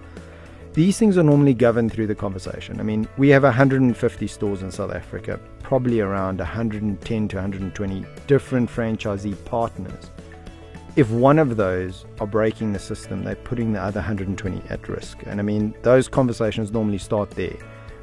These 0.74 0.98
things 0.98 1.20
are 1.20 1.24
normally 1.24 1.54
governed 1.54 1.94
through 1.94 2.08
the 2.08 2.16
conversation. 2.16 2.80
I 2.80 2.84
mean, 2.84 3.08
we 3.18 3.30
have 3.30 3.44
150 3.44 4.28
stores 4.28 4.64
in 4.64 4.72
South 4.72 4.92
Africa, 4.92 5.40
probably 5.62 6.00
around 6.00 6.40
110 6.40 7.28
to 7.28 7.36
120 7.36 8.06
different 8.26 8.70
franchisee 8.72 9.36
partners. 9.46 10.10
If 10.96 11.12
one 11.12 11.38
of 11.38 11.58
those 11.58 12.06
are 12.20 12.26
breaking 12.26 12.74
the 12.74 12.80
system, 12.80 13.24
they're 13.24 13.36
putting 13.36 13.74
the 13.74 13.82
other 13.82 14.00
120 14.00 14.64
at 14.70 14.90
risk. 14.90 15.20
And 15.28 15.40
I 15.40 15.44
mean, 15.44 15.76
those 15.84 16.08
conversations 16.08 16.72
normally 16.72 16.98
start 16.98 17.30
there 17.32 17.58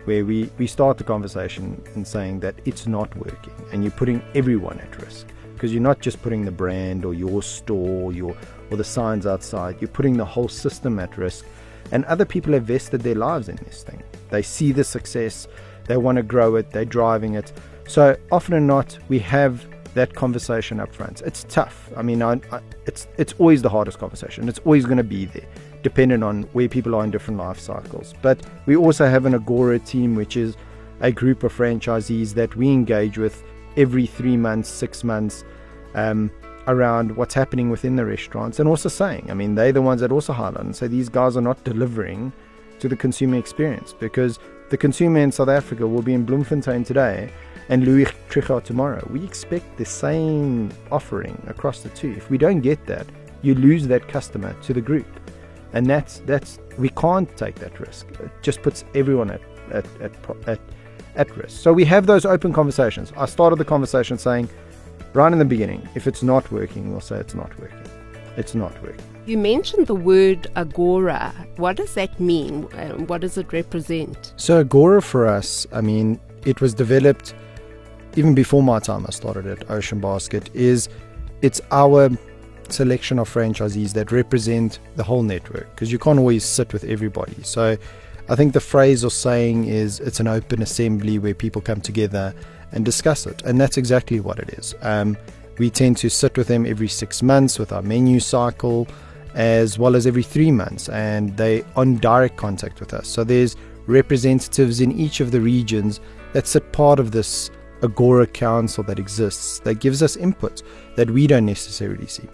where 0.04 0.24
we, 0.24 0.48
we 0.59 0.66
start 0.66 0.96
the 0.96 1.04
conversation 1.04 1.83
in 1.94 2.04
saying 2.04 2.40
that 2.40 2.54
it's 2.64 2.87
not 2.87 3.14
working 3.16 3.52
and 3.72 3.83
you're 3.83 3.92
putting 3.92 4.22
everyone 4.35 4.78
at 4.80 5.02
risk 5.02 5.26
because 5.61 5.75
you're 5.75 5.83
not 5.83 6.01
just 6.01 6.23
putting 6.23 6.46
the 6.46 6.51
brand 6.51 7.05
or 7.05 7.12
your 7.12 7.42
store 7.42 8.05
or 8.05 8.12
your 8.14 8.35
or 8.70 8.79
the 8.79 8.85
signs 8.85 9.27
outside. 9.27 9.77
You're 9.79 9.88
putting 9.88 10.16
the 10.16 10.25
whole 10.25 10.49
system 10.49 10.99
at 10.99 11.18
risk. 11.18 11.44
And 11.92 12.03
other 12.07 12.25
people 12.25 12.55
have 12.55 12.64
vested 12.64 13.03
their 13.03 13.14
lives 13.14 13.51
in 13.51 13.57
this 13.57 13.83
thing. 13.83 14.03
They 14.31 14.40
see 14.40 14.73
the 14.73 14.85
success. 14.85 15.49
They 15.85 15.99
want 15.99 16.16
to 16.16 16.23
grow 16.23 16.55
it. 16.55 16.70
They're 16.70 16.87
driving 16.87 17.35
it. 17.35 17.53
So 17.87 18.16
often 18.33 18.55
or 18.55 18.61
not 18.61 18.99
we 19.11 19.18
have 19.18 19.66
that 19.92 20.14
conversation 20.14 20.81
up 20.81 20.94
front. 20.94 21.20
It's 21.27 21.44
tough. 21.44 21.92
I 21.94 22.01
mean 22.01 22.23
I, 22.23 22.40
I, 22.51 22.62
it's 22.87 23.07
it's 23.18 23.35
always 23.35 23.61
the 23.61 23.68
hardest 23.68 23.99
conversation. 23.99 24.49
It's 24.49 24.61
always 24.61 24.87
going 24.87 24.96
to 24.96 25.05
be 25.05 25.27
there 25.27 25.49
dependent 25.83 26.25
on 26.25 26.44
where 26.55 26.70
people 26.70 26.94
are 26.94 27.05
in 27.05 27.11
different 27.11 27.38
life 27.38 27.61
cycles. 27.61 28.14
But 28.23 28.40
we 28.64 28.77
also 28.77 29.07
have 29.11 29.27
an 29.27 29.35
Agora 29.35 29.79
team, 29.79 30.14
which 30.14 30.38
is 30.38 30.57
a 31.01 31.12
group 31.12 31.42
of 31.42 31.53
franchisees 31.53 32.33
that 32.35 32.57
we 32.57 32.68
engage 32.68 33.18
with 33.18 33.42
every 33.76 34.06
three 34.06 34.37
months, 34.37 34.68
six 34.68 35.04
months, 35.04 35.44
um, 35.94 36.30
around 36.66 37.16
what's 37.16 37.35
happening 37.35 37.70
within 37.70 37.96
the 37.96 38.04
restaurants 38.04 38.61
and 38.61 38.68
also 38.68 38.88
saying, 38.88 39.26
I 39.30 39.35
mean, 39.35 39.54
they're 39.54 39.72
the 39.72 39.83
ones 39.83 40.00
that 40.02 40.12
also 40.12 40.33
highlight 40.33 40.64
and 40.64 40.76
say 40.76 40.87
these 40.87 41.09
guys 41.09 41.37
are 41.37 41.42
not 41.42 41.62
delivering 41.64 42.33
to 42.78 42.88
the 42.88 42.96
consumer 42.96 43.38
experience 43.38 43.92
because 43.92 44.38
the 44.68 44.76
consumer 44.76 45.18
in 45.18 45.33
South 45.33 45.48
Africa 45.48 45.87
will 45.87 46.02
be 46.02 46.14
in 46.14 46.24
Bloemfontein 46.24 46.85
today 46.85 47.33
and 47.68 47.85
Louis 47.85 48.06
Trichard 48.28 48.64
tomorrow. 48.64 49.06
We 49.11 49.24
expect 49.24 49.78
the 49.78 49.85
same 49.85 50.70
offering 50.92 51.42
across 51.48 51.83
the 51.83 51.88
two. 51.90 52.12
If 52.12 52.30
we 52.30 52.38
don't 52.38 52.61
get 52.61 52.87
that, 52.87 53.06
you 53.42 53.54
lose 53.54 53.87
that 53.88 54.06
customer 54.06 54.54
to 54.62 54.72
the 54.72 54.80
group 54.80 55.06
and 55.72 55.87
that's 55.87 56.18
that's 56.26 56.59
we 56.78 56.88
can't 56.90 57.35
take 57.37 57.56
that 57.56 57.78
risk. 57.80 58.06
It 58.20 58.30
just 58.42 58.62
puts 58.62 58.85
everyone 58.94 59.30
at 59.30 59.40
at 59.70 59.87
at, 60.00 60.12
at, 60.48 60.61
at 61.16 61.35
risk. 61.37 61.61
So 61.61 61.73
we 61.73 61.85
have 61.87 62.07
those 62.07 62.25
open 62.25 62.53
conversations. 62.53 63.12
I 63.16 63.27
started 63.27 63.57
the 63.57 63.64
conversation 63.64 64.18
saying, 64.18 64.49
right 65.12 65.33
in 65.33 65.38
the 65.38 65.44
beginning, 65.44 65.88
if 65.94 66.07
it's 66.07 66.23
not 66.23 66.51
working, 66.53 66.90
we'll 66.90 67.01
say 67.01 67.16
it's 67.16 67.35
not 67.35 67.59
working. 67.59 67.79
It's 68.37 68.55
not 68.55 68.81
working. 68.83 69.05
You 69.27 69.38
mentioned 69.38 69.87
the 69.87 69.94
word 69.94 70.49
agora. 70.57 71.35
What 71.57 71.77
does 71.77 71.94
that 71.94 72.18
mean? 72.18 72.62
What 73.07 73.20
does 73.20 73.37
it 73.37 73.53
represent? 73.53 74.33
So 74.37 74.61
agora 74.61 75.03
for 75.03 75.27
us, 75.27 75.66
I 75.73 75.81
mean, 75.81 76.18
it 76.46 76.61
was 76.61 76.75
developed 76.75 77.35
even 78.16 78.35
before 78.35 78.62
my 78.62 78.79
time. 78.79 79.05
I 79.07 79.11
started 79.11 79.46
at 79.46 79.70
Ocean 79.70 80.01
Basket. 80.01 80.51
Is 80.55 80.88
it's 81.42 81.61
our 81.70 82.11
selection 82.68 83.18
of 83.18 83.29
franchisees 83.33 83.92
that 83.92 84.11
represent 84.12 84.79
the 84.96 85.03
whole 85.03 85.23
network 85.23 85.68
because 85.75 85.92
you 85.92 85.99
can't 85.99 86.18
always 86.18 86.44
sit 86.44 86.73
with 86.73 86.85
everybody. 86.85 87.42
So 87.42 87.77
I 88.31 88.37
think 88.37 88.53
the 88.53 88.61
phrase 88.61 89.05
or 89.05 89.11
saying 89.11 89.64
is 89.64 89.99
it's 89.99 90.21
an 90.21 90.29
open 90.29 90.62
assembly 90.62 91.19
where 91.19 91.35
people 91.35 91.61
come 91.61 91.81
together 91.81 92.33
and 92.71 92.85
discuss 92.85 93.27
it. 93.27 93.43
And 93.43 93.61
that's 93.61 93.77
exactly 93.77 94.21
what 94.21 94.38
it 94.38 94.51
is. 94.51 94.73
Um, 94.83 95.16
we 95.59 95.69
tend 95.69 95.97
to 95.99 96.09
sit 96.09 96.38
with 96.38 96.47
them 96.47 96.64
every 96.64 96.87
six 96.87 97.25
months 97.25 97.59
with 97.59 97.73
our 97.73 97.83
menu 97.83 98.21
cycle 98.21 98.87
as 99.35 99.81
well 99.81 99.97
as 99.97 100.07
every 100.07 100.23
three 100.23 100.53
months 100.53 100.88
and 100.88 101.37
they 101.37 101.64
on 101.75 101.97
direct 101.97 102.37
contact 102.37 102.79
with 102.79 102.95
us. 102.95 103.09
So 103.09 103.25
there's 103.25 103.57
representatives 103.88 104.81
in 104.81 104.93
each 104.93 105.19
of 105.19 105.33
the 105.33 105.40
regions 105.40 105.99
that 106.33 106.47
sit 106.47 106.71
part 106.71 107.01
of 107.01 107.11
this 107.11 107.51
Agora 107.83 108.29
Council 108.29 108.85
that 108.85 109.01
exists 109.01 109.59
that 109.61 109.81
gives 109.81 110.05
us 110.05 110.14
input 110.14 110.62
that 110.95 111.11
we 111.11 111.27
don't 111.27 111.47
necessarily 111.47 112.07
see. 112.07 112.29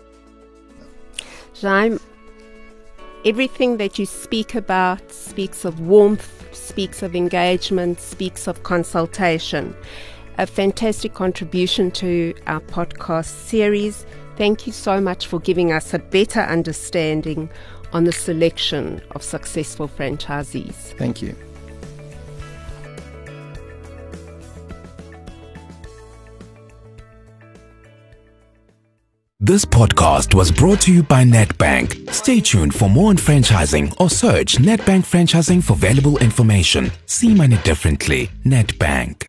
Jaime, 1.59 1.99
everything 3.27 3.77
that 3.79 3.99
you 3.99 4.07
speak 4.07 4.55
about 4.55 5.11
speaks 5.11 5.65
of 5.65 5.81
warmth, 5.81 6.47
speaks 6.55 7.03
of 7.03 7.17
engagement, 7.17 8.01
speaks 8.01 8.47
of 8.47 8.63
consultation. 8.63 9.77
A 10.39 10.47
fantastic 10.47 11.15
contribution 11.15 11.91
to 11.93 12.35
our 12.47 12.61
podcast 12.61 13.27
series. 13.27 14.07
Thank 14.37 14.67
you 14.67 14.73
so 14.73 15.01
much 15.01 15.27
for 15.27 15.41
giving 15.41 15.73
us 15.73 15.93
a 15.93 15.99
better 15.99 16.41
understanding 16.41 17.51
on 17.93 18.05
the 18.05 18.13
selection 18.13 19.03
of 19.11 19.25
successful 19.25 19.89
franchisees. 19.89 20.97
Thank 20.97 21.21
you. 21.21 21.35
This 29.39 29.67
podcast 29.67 30.33
was 30.33 30.51
brought 30.51 30.81
to 30.83 30.93
you 30.93 31.03
by 31.03 31.23
Nedbank. 31.23 32.11
Stay 32.11 32.41
tuned 32.41 32.75
for 32.75 32.89
more 32.89 33.11
on 33.11 33.19
franchising 33.19 33.95
or 34.01 34.09
search 34.09 34.57
Nedbank 34.57 35.05
Franchising 35.05 35.63
for 35.63 35.77
valuable 35.77 36.17
information. 36.19 36.91
See 37.05 37.35
money 37.35 37.59
differently. 37.59 38.31
Nedbank. 38.47 39.27